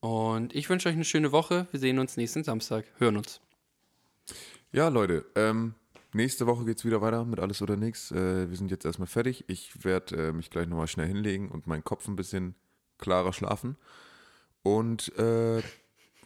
[0.00, 1.66] Und ich wünsche euch eine schöne Woche.
[1.70, 2.84] Wir sehen uns nächsten Samstag.
[2.98, 3.40] Hören uns.
[4.70, 5.76] Ja, Leute, ähm,
[6.14, 8.10] nächste Woche geht's wieder weiter mit Alles oder Nix.
[8.10, 9.44] Äh, wir sind jetzt erstmal fertig.
[9.48, 12.54] Ich werde äh, mich gleich nochmal schnell hinlegen und meinen Kopf ein bisschen
[12.98, 13.76] klarer schlafen.
[14.62, 15.62] Und äh,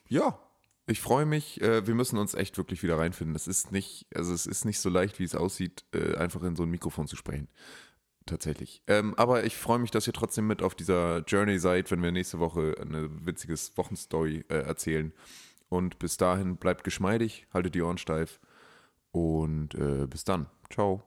[0.09, 0.39] ja,
[0.87, 1.61] ich freue mich.
[1.61, 3.35] Äh, wir müssen uns echt wirklich wieder reinfinden.
[3.35, 6.57] Es ist nicht, also es ist nicht so leicht, wie es aussieht, äh, einfach in
[6.57, 7.49] so ein Mikrofon zu sprechen.
[8.27, 8.83] Tatsächlich.
[8.87, 12.11] Ähm, aber ich freue mich, dass ihr trotzdem mit auf dieser Journey seid, wenn wir
[12.11, 15.13] nächste Woche eine witziges Wochenstory äh, erzählen.
[15.69, 18.41] Und bis dahin bleibt geschmeidig, haltet die Ohren steif
[19.15, 20.47] und äh, bis dann.
[20.71, 21.03] Ciao.